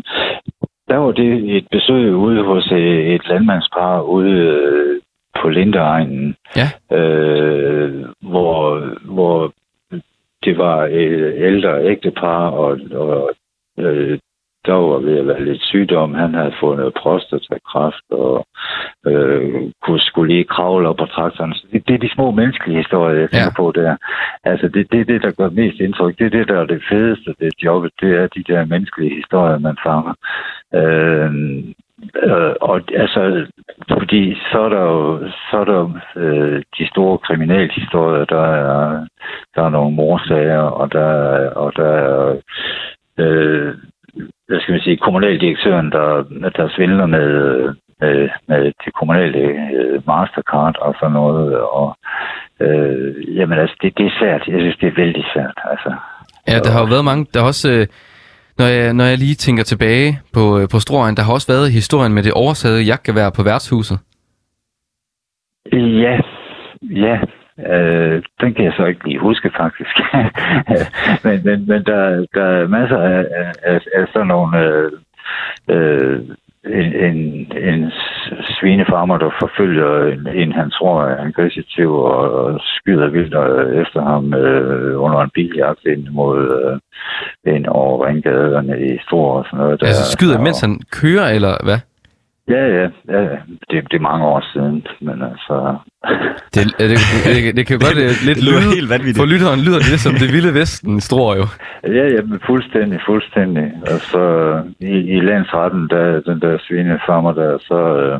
[0.88, 5.00] der var det et besøg ude hos øh, et landmandspar ude øh,
[5.42, 6.96] på Lindeegnen, Ja.
[6.98, 8.80] øh, hvor,
[9.14, 9.52] hvor
[10.44, 13.30] det var et ældre ægtepar, og, og
[13.78, 14.18] øh,
[14.70, 16.14] der var ved at være lidt sygdom.
[16.14, 18.46] Han havde fået noget prostatakræft, og
[19.06, 21.54] øh, kunne skulle lige kravle op på traktoren.
[21.54, 23.62] Så det, det er de små menneskelige historier, jeg tænker Ja.
[23.62, 23.96] på der.
[24.44, 26.18] Altså, det, det er det, der gør mest indtryk.
[26.18, 27.92] Det er det, der er det fedeste, det jobbet.
[28.00, 30.14] Det er de der menneskelige historier, man fanger.
[30.74, 31.30] Øh,
[32.28, 33.46] øh, og altså,
[33.92, 35.18] fordi så er der jo
[35.50, 39.06] så er der, øh, de store kriminalhistorier, der er,
[39.54, 42.36] der er nogle morsager, og der, er- og der er
[43.18, 43.74] øh,
[44.48, 46.24] hvad skal man sige, kommunaldirektøren, der,
[46.56, 47.28] der svindler med,
[48.00, 49.38] med, med det kommunale
[49.78, 51.60] øh, Mastercard og sådan noget.
[51.60, 51.96] Og,
[52.60, 54.42] øh, jamen altså, det, det er svært.
[54.48, 55.58] Jeg synes, det er vældig svært.
[55.72, 55.90] Altså.
[56.48, 57.86] Ja, der har jo været mange, der også, øh,
[58.58, 61.72] når jeg, når jeg lige tænker tilbage på, øh, på Stroen, der har også været
[61.72, 63.98] historien med det oversagede jagtgevær på værtshuset.
[65.72, 66.20] Ja,
[66.82, 67.16] ja.
[67.74, 69.94] Øh, den kan jeg så ikke lige huske, faktisk.
[71.24, 73.24] men men, men der, der er masser af,
[73.62, 74.58] af, af, sådan nogle...
[74.58, 74.92] Øh,
[75.70, 76.20] øh,
[76.64, 77.16] en, en,
[77.68, 77.92] en
[78.60, 84.00] svinefarmer, der forfølger en, en han tror er aggressiv og, og skyder vildt øh, efter
[84.02, 86.38] ham øh, under en biljagt ind mod
[87.44, 89.80] øh, en over ringgaderne i Stor og sådan noget.
[89.80, 91.78] Der, Altså skyder, der- mens han kører, eller hvad?
[92.54, 93.36] Ja, ja, ja.
[93.70, 95.54] Det, det er mange år siden, men altså...
[96.54, 99.18] Det, det, det, det kan jo godt øh, lidt Det lyder lyde, helt vanvittigt.
[99.22, 101.46] for lytteren lyder det som det vilde vesten, Stror jo.
[101.98, 103.66] Ja, ja, men fuldstændig, fuldstændig.
[103.92, 104.22] Og så
[104.80, 108.16] i, i landsretten, der, den der svinefarmer der, så, øh,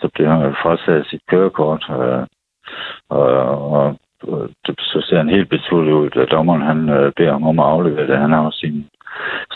[0.00, 1.82] så bliver han jo frataget sit kørekort.
[1.90, 2.22] Øh,
[3.10, 3.26] og,
[3.72, 3.86] og,
[4.32, 6.78] og det- så ser han helt betuttet ud, da dommeren han
[7.16, 8.18] beder ham om at aflevere det.
[8.18, 8.76] Han har jo sin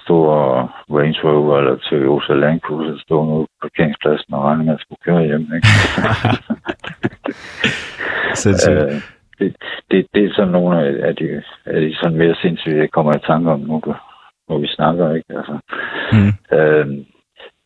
[0.03, 0.69] store
[0.99, 5.03] Range Rover eller Toyota Land Cruiser stående ude på parkeringspladsen og regner med at skulle
[5.07, 5.47] køre hjem.
[5.57, 5.69] Ikke?
[8.71, 9.03] Øh,
[9.39, 9.57] det,
[9.91, 13.21] det, det er sådan nogle af de, af de sådan mere sindssyge, jeg kommer i
[13.27, 13.81] tanke om nu,
[14.47, 15.31] hvor vi snakker, ikke?
[15.39, 15.59] Altså,
[16.13, 16.33] Mm.
[16.59, 16.87] øh,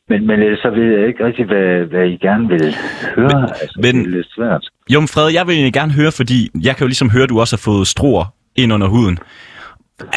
[0.09, 2.75] men, men så ved jeg ikke rigtig, hvad, hvad I gerne vil
[3.17, 3.29] høre.
[3.41, 4.65] Men- altså, men- det er lidt svært.
[4.93, 7.29] Jo, men Fred, jeg vil egentlig gerne høre, fordi jeg kan jo ligesom høre, at
[7.31, 8.23] du også har fået stror
[8.57, 9.19] ind under huden.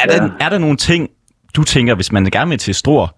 [0.02, 1.10] Er, der, er der nogle ting,
[1.56, 3.16] du tænker, hvis man gerne vil til stror,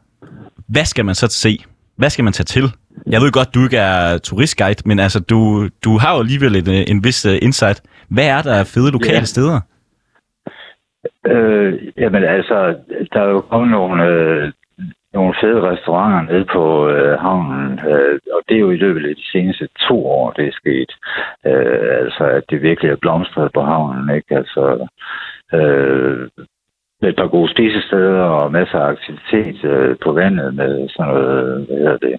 [0.68, 1.58] hvad skal man så se?
[1.96, 2.64] Hvad skal man tage til?
[3.06, 6.70] Jeg ved godt, du ikke er turistguide, men altså, du, du har jo alligevel en,
[6.76, 7.82] øh, en vis uh, insight.
[8.08, 9.32] Hvad er der fede lokale Ja.
[9.34, 9.60] steder?
[11.26, 12.76] Øh, jamen altså,
[13.12, 14.52] der er jo kommet nogle, øh,
[15.14, 19.16] nogle fede restauranter nede på øh, havnen, øh, og det er jo i løbet af
[19.16, 20.90] de seneste to år, det er sket.
[21.46, 24.36] Øh, altså, at det virkelig er blomstret på havnen, ikke?
[24.36, 24.88] Altså,
[25.54, 26.28] øh,
[27.00, 31.66] med et par gode spisesteder og masser af aktivitet øh, på vandet med sådan noget,
[31.66, 32.16] hvad hedder det,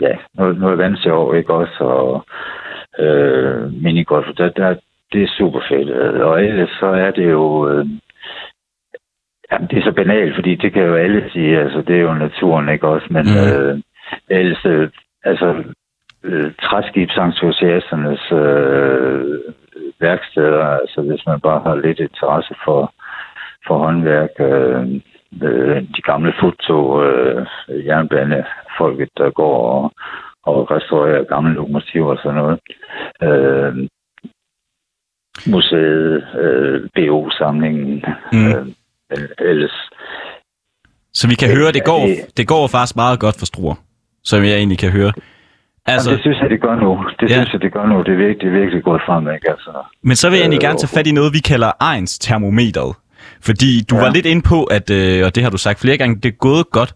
[0.00, 2.24] ja, noget, noget vandsjov, ikke også, og
[2.98, 4.74] øh, minigolf, der, der,
[5.12, 5.90] det er super fedt.
[6.20, 7.86] Og ellers så er det jo, øh,
[9.52, 12.14] jamen det er så banalt, fordi det kan jo alle sige, altså det er jo
[12.14, 13.62] naturen, ikke også, men mm.
[13.62, 13.78] øh,
[14.28, 14.88] ellers, øh,
[15.24, 15.64] altså
[16.24, 19.38] øh, træskibsentusiasternes øh,
[20.00, 22.94] værksteder, altså hvis man bare har lidt interesse for,
[23.66, 24.82] for håndværk, øh,
[25.42, 27.46] øh, de gamle fottog, øh,
[27.86, 29.92] jernbanefolket, der går og,
[30.42, 32.58] og restaurerer gamle lokomotiver og sådan noget.
[33.22, 33.88] Øh,
[35.46, 38.38] museet, øh, BO-samlingen, Mm.
[38.38, 38.74] mm.
[39.12, 39.76] øh, ellers.
[41.12, 43.78] Så vi kan Det- høre, det går, det- det går faktisk meget godt for stror,
[44.24, 45.12] som jeg egentlig kan høre.
[45.86, 46.90] Altså, Altså, det synes jeg, det gør nu.
[47.20, 47.34] Det Ja.
[47.34, 47.40] ja.
[47.40, 47.98] synes jeg, det gør nu.
[48.02, 49.50] Det er virkelig, det er virkelig gået frem, ikke?
[49.50, 49.70] Altså,
[50.02, 52.96] Men så vil jeg egentlig Øh, gerne tage fat i noget, vi kalder Ejens termometeret.
[53.40, 54.00] Fordi du ja.
[54.00, 54.06] Ja.
[54.06, 56.36] var lidt inde på, at, øh, og det har du sagt flere gange, det er
[56.36, 56.94] gået godt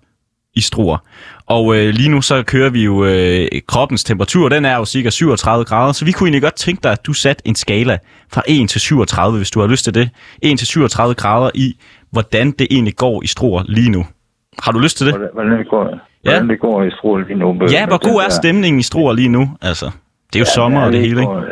[0.54, 0.98] i Struer.
[1.46, 5.10] Og øh, lige nu så kører vi jo øh, kroppens temperatur, den er jo cirka
[5.10, 7.98] 37 grader, så vi kunne egentlig godt tænke dig, at du satte en skala
[8.32, 10.10] fra 1 til 37, hvis du har lyst til det.
[10.42, 14.06] 1 til 37 grader i, hvordan det egentlig går i Struer lige nu.
[14.62, 15.14] Har du lyst til det?
[15.14, 17.66] Hvordan, hvordan det går, hvordan det går i Struer lige nu.
[17.70, 19.48] Ja, hvor god er stemningen i Struer lige nu?
[19.62, 19.86] Altså,
[20.32, 21.32] det er jo sommer og det hele, ikke?
[21.32, 21.42] På,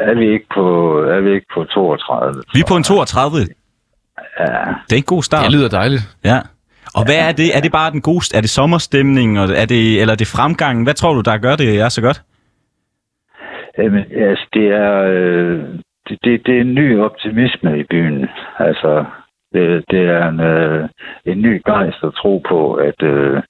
[0.00, 2.42] er vi ikke på, er vi ikke på 32?
[2.54, 3.46] Vi er på en 32.
[4.88, 5.44] Det er en god start.
[5.44, 6.02] Det lyder dejligt.
[6.24, 6.38] Ja.
[6.94, 7.56] Og hvad er det?
[7.56, 8.24] Er det bare den gode...
[8.36, 10.84] Er det sommerstemning, og er det, eller er det fremgangen?
[10.84, 12.22] Hvad tror du, der gør det er så godt?
[13.78, 15.58] Jamen, altså, det er, øh,
[16.08, 18.28] det, det, det er en ny optimisme i byen.
[18.58, 19.04] Altså,
[19.52, 20.88] det, det er en, øh,
[21.24, 23.42] en ny gejst at tro på, at, øh,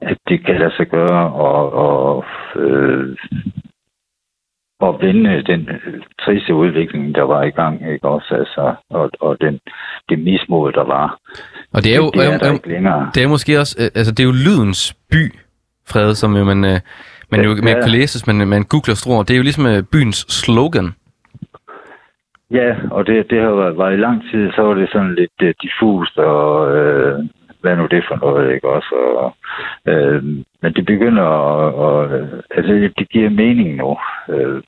[0.00, 2.24] at det kan lade sig gøre, og, og
[2.56, 3.16] øh,
[4.80, 8.34] og vende den øh, triste udvikling, der var i gang, ikke også?
[8.34, 9.60] Altså, og, og den,
[10.08, 11.18] det mismod, der var.
[11.72, 13.10] Og det er jo, det er der er, ikke længere.
[13.14, 15.32] det er måske også, øh, altså det er jo lydens by,
[15.88, 16.80] Frede, som jo man, øh,
[17.30, 17.62] man jo Ja.
[17.62, 19.22] man kan læse, hvis man, man googler Struer.
[19.22, 20.88] Det er jo ligesom øh, byens slogan.
[22.50, 25.38] Ja, og det, det har været, været i lang tid, så var det sådan lidt
[25.42, 27.18] uh, diffust, og øh,
[27.66, 28.94] hvad er nu det for noget, ikke også?
[29.22, 29.36] Og,
[29.92, 30.22] øh,
[30.62, 32.10] men det begynder at, og,
[32.50, 33.98] altså det, giver mening nu,
[34.28, 34.62] øh,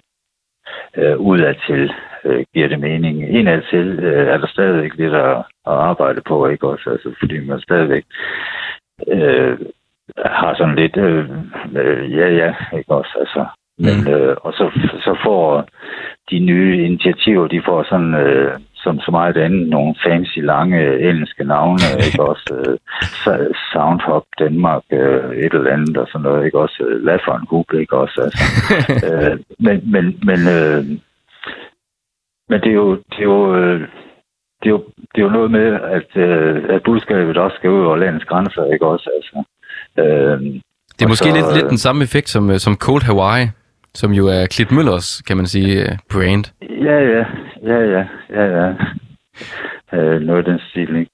[0.96, 1.92] øh, udadtil
[2.24, 3.16] øh, giver det mening.
[3.38, 6.90] Indadtil øh, er der stadigvæk lidt at, at arbejde på, ikke også?
[6.90, 8.04] Altså, fordi man stadigvæk
[9.08, 9.58] øh,
[10.26, 11.30] har sådan lidt, øh,
[11.76, 13.16] øh, ja, ja, ikke også?
[13.20, 13.46] Altså,
[13.78, 14.70] men, øh, og så,
[15.06, 15.68] så får
[16.30, 18.52] de nye initiativer, de får sådan, øh,
[18.84, 22.78] som så meget andet, nogle fancy, lange engelske navne, ikke også?
[23.30, 26.84] Øh, Soundhop Danmark, øh, et eller andet og sådan noget, ikke også?
[26.88, 28.18] Øh, Laugh on Hoop, ikke også?
[28.26, 28.44] Altså,
[29.08, 30.84] øh, men, men, men, øh,
[32.50, 33.80] men det er jo, det er jo, øh,
[34.60, 35.66] det er jo, det er jo noget med,
[35.98, 39.10] at, øh, at budskabet også skal ud over landets grænser, ikke også?
[39.16, 39.36] Altså,
[39.98, 40.40] øh,
[40.96, 43.46] Det er måske så, lidt, lidt øh, den samme effekt som, øh, som Cold Hawaii,
[43.94, 46.44] som jo er Klit Møllers, kan man sige, øh, brand.
[46.86, 47.24] Ja, ja,
[47.66, 48.72] ja, ja, ja, ja.
[49.98, 51.10] Øh, noget af den stil, ikke?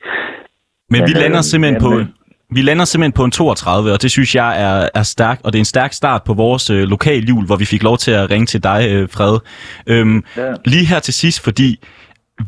[0.90, 1.90] Men Men, vi lander øh, simpelthen på...
[1.92, 2.14] jamen-
[2.54, 5.59] Vi lander simpelthen på en 32, og det synes jeg er, er stærkt, og det
[5.59, 8.30] er en stærk start på vores øh, lokal jul, hvor vi fik lov til at
[8.30, 9.38] ringe til dig, øh, Fred.
[9.87, 10.52] Øhm, Ja.
[10.64, 11.85] Lige her til sidst, fordi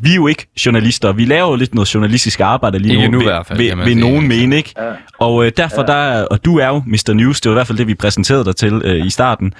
[0.01, 3.17] vi er jo ikke journalister, vi laver jo lidt noget journalistisk arbejde lige Ikke nu,
[3.17, 3.99] nu hvert fald, vil sige.
[3.99, 4.73] nogen mene, ikke?
[4.77, 4.91] Ja.
[5.19, 7.13] Og øh, derfor der, og du er jo Mr.
[7.13, 9.53] News, det var i hvert fald det, vi præsenterede dig til øh, i starten.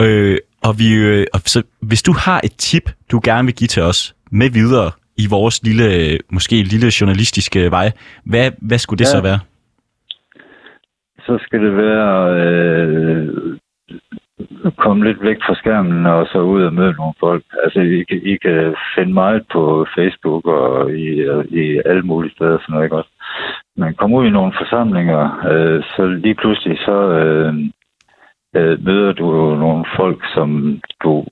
[0.00, 0.04] Ja.
[0.06, 3.68] Øh, og vi, øh, og så, hvis du har et tip, du gerne vil give
[3.68, 7.92] til os med videre i vores lille, måske lille journalistiske vej,
[8.24, 9.16] hvad, hvad skulle det Ja.
[9.18, 9.40] så være?
[11.26, 12.10] Så skal det være
[12.44, 13.28] øh,
[14.76, 17.44] komme lidt væk fra skærmen og så ud og møde nogle folk.
[17.64, 21.08] Altså, I, kan- I kan finde meget på Facebook og i,
[21.62, 23.10] i alle mulige steder, sådan noget, ikke også?
[23.76, 27.54] Men kom ud i nogle forsamlinger, øh, så lige pludselig så øh,
[28.56, 31.26] øh, møder du jo nogle folk, som du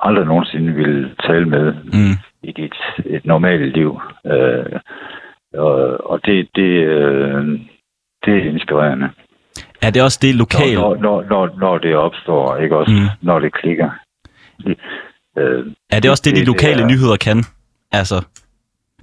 [0.00, 2.14] aldrig nogensinde ville tale med Mm.
[2.42, 2.74] i dit
[3.06, 4.00] et normalt liv.
[4.26, 4.80] Øh,
[5.54, 7.60] og, og det, det, øh,
[8.24, 9.08] det er inspirerende.
[9.82, 10.74] Er det også det lokale?
[10.74, 12.92] Når, når, når, når det opstår, ikke også?
[12.92, 13.08] Mm.
[13.26, 13.90] Når det klikker.
[15.38, 17.44] Øh, Er det også det, de det- det lokale er- nyheder kan?
[17.92, 18.24] Altså,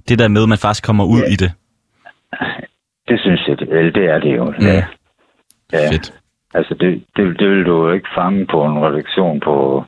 [0.08, 1.32] det der med, at man faktisk kommer ud Ja.
[1.32, 1.52] i det.
[3.08, 4.44] det synes jeg, det, det er det jo.
[4.44, 4.66] Mm.
[4.66, 4.84] Ja.
[5.72, 5.90] ja.
[5.92, 6.14] Fedt.
[6.58, 9.84] Altså, det, det, det vil du jo ikke fange på en redaktion på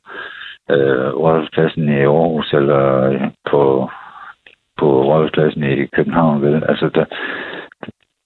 [0.73, 3.89] øh, Rådhuspladsen i Aarhus, eller øh, på,
[4.79, 6.63] på Rådhuspladsen i København, vel?
[6.71, 7.05] Altså, der,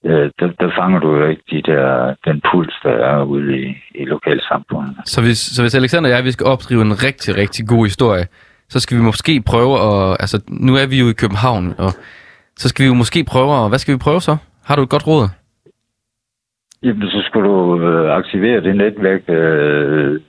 [0.08, 3.64] øh, der, der fanger du jo ikke de der, den puls, der er ude i,
[3.94, 4.96] i lokalsamfundet.
[5.04, 8.26] Så hvis, så hvis Alexander og jeg vi skal opdrive en rigtig, rigtig god historie,
[8.68, 10.16] så skal vi måske prøve at...
[10.20, 11.90] Altså, nu er vi jo i København, og
[12.56, 13.68] så skal vi jo måske prøve at...
[13.68, 14.36] Hvad skal vi prøve så?
[14.64, 15.28] Har du et godt råd?
[16.84, 19.22] Jamen, så skulle du øh, aktivere det netværk.
[19.28, 20.20] Øh,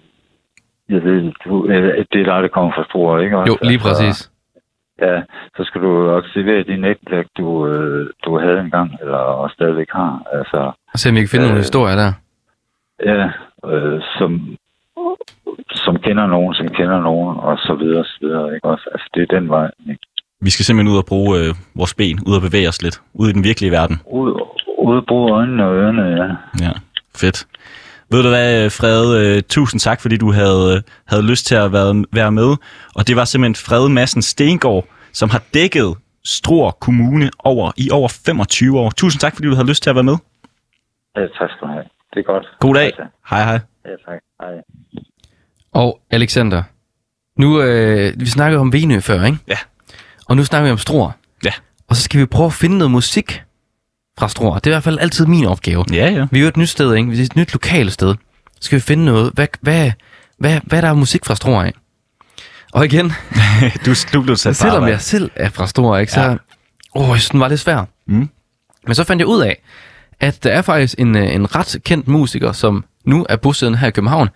[0.90, 3.38] jeg ved, du, øh, det er der, der kommer fra Struer, ikke?
[3.38, 4.32] Jo, lige Altså, præcis.
[5.02, 5.22] Ja,
[5.58, 10.24] så skal du aktivere det netværk, du, øh, du havde engang, eller og stadigvæk har.
[10.34, 12.12] Altså, Og se om vi kan finde Øh, nogle historier der.
[13.12, 13.24] ja,
[13.72, 14.58] øh, som,
[15.72, 18.90] som kender nogen, som kender nogen, og så videre, og så videre, ikke også?
[18.94, 20.06] Altså, det er den vej, ikke?
[20.46, 23.30] Vi skal simpelthen ud og bruge øh, vores ben, ud og bevæge os lidt, ud
[23.30, 24.02] i den virkelige verden.
[24.12, 24.32] Ud,
[24.78, 26.26] ud bruge øjnene og ørerne, ja.
[26.66, 26.72] Ja,
[27.16, 27.48] fedt.
[28.12, 31.72] Ved du hvad, Fred, øh, tusind tak, fordi du havde, øh, havde lyst til at
[31.72, 32.56] være, være med.
[32.96, 38.10] Og det var simpelthen Fred Madsen Stengård, som har dækket Struer Kommune over i over
[38.26, 38.90] 25 år.
[38.90, 40.18] Tusind tak, fordi du havde lyst til at være med.
[41.16, 41.84] ja tak skal du have.
[42.14, 42.46] Det er godt.
[42.60, 42.86] God dag.
[42.86, 43.60] Altså, Hej hej.
[43.86, 44.20] Ja, tak.
[44.42, 44.54] Hej.
[45.74, 46.64] Og Alexander,
[47.40, 49.38] nu, øh, vi snakkede om Venø før, ikke?
[49.48, 49.58] Ja.
[50.26, 51.12] Og nu snakker vi om Struer.
[51.46, 51.52] Ja.
[51.88, 53.44] Og så skal vi prøve at finde noget musik
[54.20, 54.60] fra Struer.
[54.60, 55.86] Det er i hvert fald altid min opgave.
[55.92, 56.28] Ja, ja.
[56.32, 57.10] Vi er jo et nyt sted, ikke?
[57.10, 58.16] Vi er et nyt lokalt sted.
[58.46, 59.32] Så skal vi finde noget.
[59.34, 59.92] Hvad, hvad,
[60.40, 61.74] hvad, hvad er der er musik fra Struer af?
[62.74, 63.14] Og igen,
[63.86, 66.22] Du, du blev sat selvom jeg selv er fra Struer, ikke, så...
[66.22, 66.30] Ja.
[66.30, 66.38] Ja.
[66.96, 67.86] Åh, jeg synes, den var lidt svær.
[68.08, 68.30] Mm.
[68.86, 69.62] Men så fandt jeg ud af,
[70.20, 73.88] at der er faktisk en, øh, en ret kendt musiker, som nu er bosiddende her
[73.88, 74.30] i København,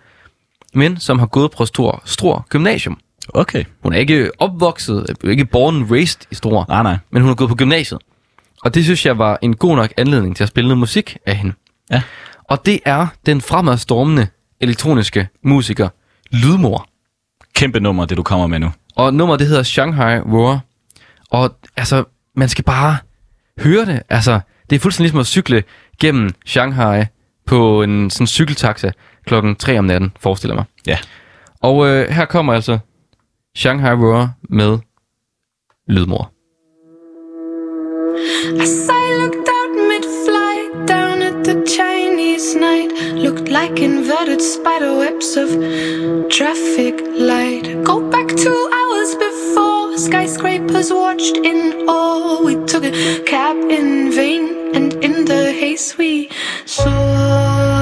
[0.73, 2.99] men som har gået på Struer, Struer Gymnasium.
[3.33, 3.63] Okay.
[3.83, 6.97] Hun er ikke opvokset, er ikke born and raised i Struer, Nej, nej.
[7.11, 8.01] men hun har gået på gymnasiet.
[8.63, 11.35] Og det synes jeg var en god nok anledning til at spille noget musik af
[11.35, 11.53] hende.
[11.91, 12.01] Ja.
[12.43, 14.27] Og det er den fremadstormende
[14.59, 15.89] elektroniske musiker
[16.31, 16.87] Lydmor.
[17.55, 18.71] Kæmpe nummer, det du kommer med nu.
[18.95, 20.59] Og nummeret det hedder Shanghai Roar.
[21.31, 22.03] Og altså,
[22.35, 22.97] man skal bare
[23.59, 24.01] høre det.
[24.09, 25.63] Altså, det er fuldstændig ligesom at cykle
[25.99, 27.05] gennem Shanghai
[27.45, 28.91] på en sådan cykeltaxa
[29.25, 30.63] klokken 3 om natten, forestiller mig.
[30.87, 30.97] Ja.
[31.61, 32.79] Og øh, her kommer altså
[33.55, 34.79] Shanghai Roar med
[35.87, 36.31] Lydmor.
[38.59, 45.35] As I looked out mid-flight down at the Chinese night, looked like inverted spider webs
[45.35, 45.49] of
[46.29, 47.83] traffic light.
[47.83, 52.41] Go back two hours before skyscrapers watched in awe.
[52.43, 56.29] We took a cab in vain, and in the haze we
[56.65, 57.78] saw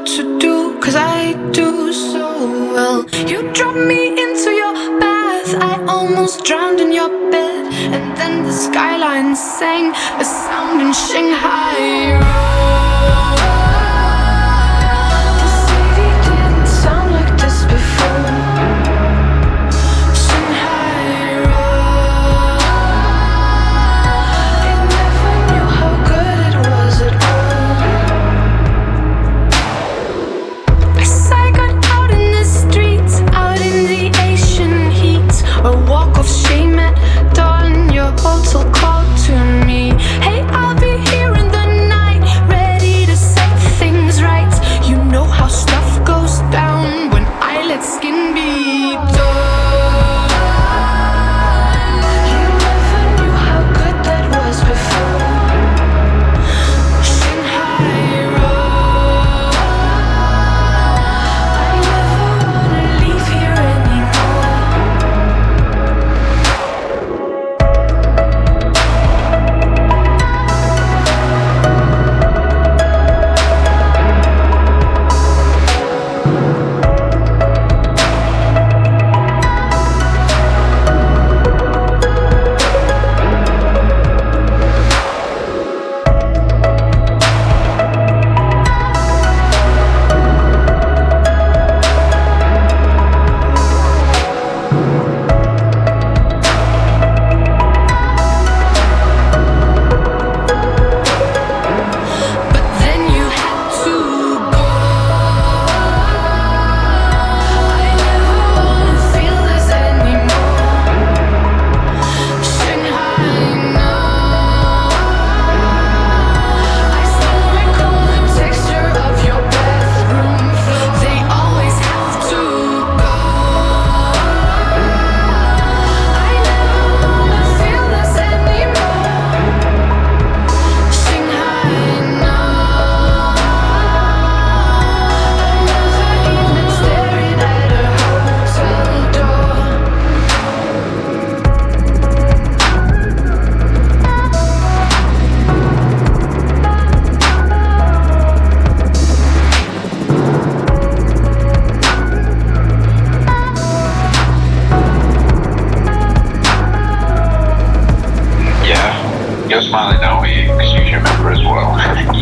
[0.00, 3.04] what to do, cause I do so well.
[3.28, 7.66] You dropped me into your bath, I almost drowned in your bed.
[7.94, 12.18] And then the skyline sang a sound in Shanghai.
[13.36, 13.59] The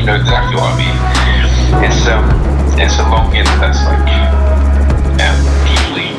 [0.09, 0.97] know exactly what I mean.
[1.85, 2.25] It's um,
[2.81, 4.09] it's a longing that's like
[5.21, 5.39] um,
[5.69, 6.17] deeply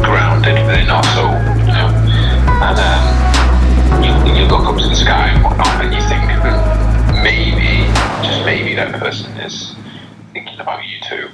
[0.00, 1.92] grounded within our soul, you know.
[2.64, 3.04] And um,
[4.00, 7.84] you, you look up to the sky and whatnot, and you think hmm, maybe,
[8.24, 9.76] just maybe, that person is
[10.32, 11.33] thinking about you too.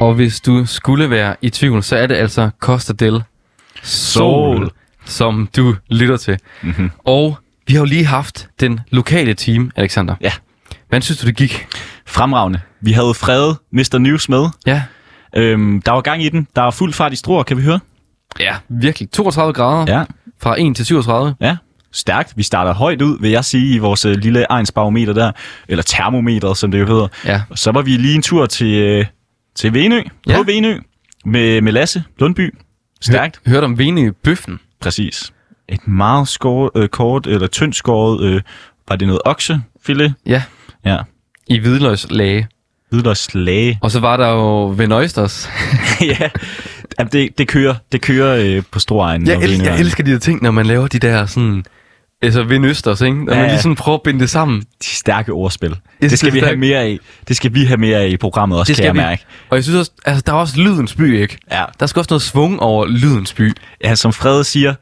[0.00, 3.22] Og hvis du skulle være i tvivl, så er det altså Costa del
[3.82, 4.70] Sol, Sol.
[5.04, 6.38] som du lytter til.
[6.62, 6.90] Mhm.
[7.04, 10.14] Og Vi har jo lige haft den lokale team, Alexander.
[10.20, 10.32] Ja.
[10.88, 11.66] Hvordan synes du, det gik?
[12.06, 12.60] Fremragende.
[12.80, 13.98] Vi havde Frede, Mr.
[13.98, 14.46] News med.
[14.66, 14.82] Ja.
[15.36, 16.46] Øhm, der var gang i den.
[16.56, 17.80] Der var fuld fart i strå, kan vi høre?
[18.40, 19.10] Ja, virkelig.
[19.10, 20.04] 32 grader Ja.
[20.42, 21.34] fra 1 til 37.
[21.40, 21.56] Ja,
[21.92, 22.32] stærkt.
[22.36, 25.32] Vi starter højt ud, vil jeg sige, i vores øh, lille egensbarometer der.
[25.68, 27.08] Eller termometer, som det jo hedder.
[27.24, 27.42] Ja.
[27.50, 29.06] Og så var vi lige en tur til, øh,
[29.58, 30.36] til Venø, Ja.
[30.36, 30.78] på Venø,
[31.24, 32.54] med, med Lasse Lundby.
[33.00, 33.40] Stærkt.
[33.46, 34.60] Hørte om Vene Bøffen.
[34.80, 35.32] Præcis.
[35.68, 38.42] Et meget skåret, øh, kort, eller tyndt skåret, øh,
[38.88, 40.14] var det noget oksefilet?
[40.26, 40.42] Ja.
[40.84, 40.98] Ja.
[41.48, 42.48] I hvidløgslage.
[42.90, 43.78] Hvidløgslage.
[43.82, 45.48] Og så var der jo Venoysters.
[46.00, 46.28] ja,
[46.98, 49.26] Jamen, det, det kører, det kører øh, på Stroegen.
[49.26, 51.64] Jeg, og el- jeg elsker de der ting, når man laver de der sådan...
[52.22, 53.24] Altså Venøsters, ikke?
[53.24, 53.52] Når Ja, man ja.
[53.52, 54.60] lige sådan prøver at binde det sammen.
[54.60, 55.68] De stærke ordspil.
[55.98, 56.98] synes, Det skal vi have mere af.
[57.28, 59.08] Det skal vi have mere af i programmet også, Det kan skal jeg vi.
[59.10, 59.24] mærke.
[59.50, 61.38] Og jeg synes også, altså der er også lydens by, ikke?
[61.52, 61.64] Ja.
[61.80, 63.52] Der skal også noget svung over lydens by.
[63.84, 64.74] ja, som Frede siger,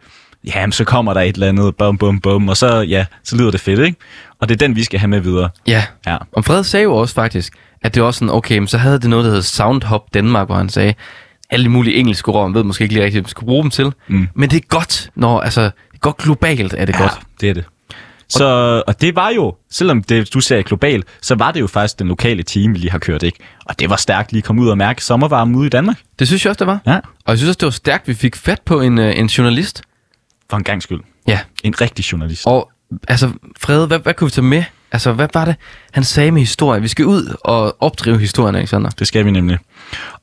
[0.55, 3.51] jamen så kommer der et eller andet, bum, bum, bum, og så, ja, så lyder
[3.51, 3.99] det fedt, ikke?
[4.41, 5.49] Og det er den, vi skal have med videre.
[5.67, 5.85] Ja.
[6.07, 6.17] Ja.
[6.33, 9.11] Og Fred sagde jo også faktisk, at det var sådan, okay, men så havde det
[9.11, 10.95] noget, der hed Soundhop Danmark, hvor han sagde,
[11.51, 13.71] alle mulige engelske ord, man ved måske ikke lige rigtigt, hvad man skulle bruge dem
[13.71, 13.93] til.
[14.09, 14.29] Mm.
[14.35, 15.71] Men det er godt, når, altså,
[16.01, 17.21] godt globalt er det Ja, godt.
[17.41, 17.65] det er det.
[18.29, 18.45] Så,
[18.87, 22.09] og det var jo, selvom det, du sagde globalt, så var det jo faktisk den
[22.09, 23.39] lokale team, vi lige har kørt, ikke?
[23.67, 25.97] Og det var stærkt lige at komme ud og mærke sommervarmen ude i Danmark.
[26.19, 26.81] Det synes jeg også, det var.
[26.87, 26.95] Ja.
[26.95, 29.83] Og jeg synes også, det var stærkt, vi fik fat på en, øh, en journalist.
[30.51, 31.01] For en gang skyld.
[31.29, 31.41] Ja.
[31.65, 32.47] En rigtig journalist.
[32.47, 32.71] Og
[33.09, 33.31] altså,
[33.61, 34.65] Frede, hvad, hvad kunne vi tage med?
[34.93, 35.57] Altså, hvad var det,
[35.93, 36.83] han sagde med historie?
[36.83, 38.91] Vi skal ud og opdrive historien, Alexander.
[38.91, 39.59] Det skal vi nemlig.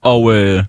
[0.02, 0.64] Og øh,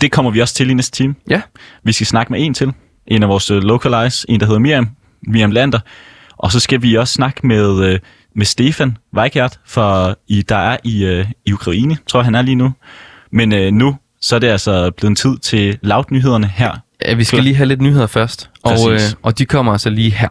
[0.00, 1.14] det kommer vi også til i næste time.
[1.30, 1.40] Ja.
[1.84, 2.72] Vi skal snakke med en til.
[3.06, 4.88] En af vores øh, localize, en der hedder Miriam,
[5.26, 5.80] Miriam Lander.
[6.36, 7.98] Og så skal vi også snakke med, øh,
[8.36, 12.42] med Stefan Weikert, for i, der er i, øh, i Ukraine, tror jeg han er
[12.42, 12.72] lige nu.
[13.32, 16.72] Men øh, nu, så er det altså blevet en tid til loud nyhederne her.
[17.06, 18.50] ja vi skal lige have lidt nyheder først.
[18.62, 20.28] Og, øh, og de kommer altså lige her.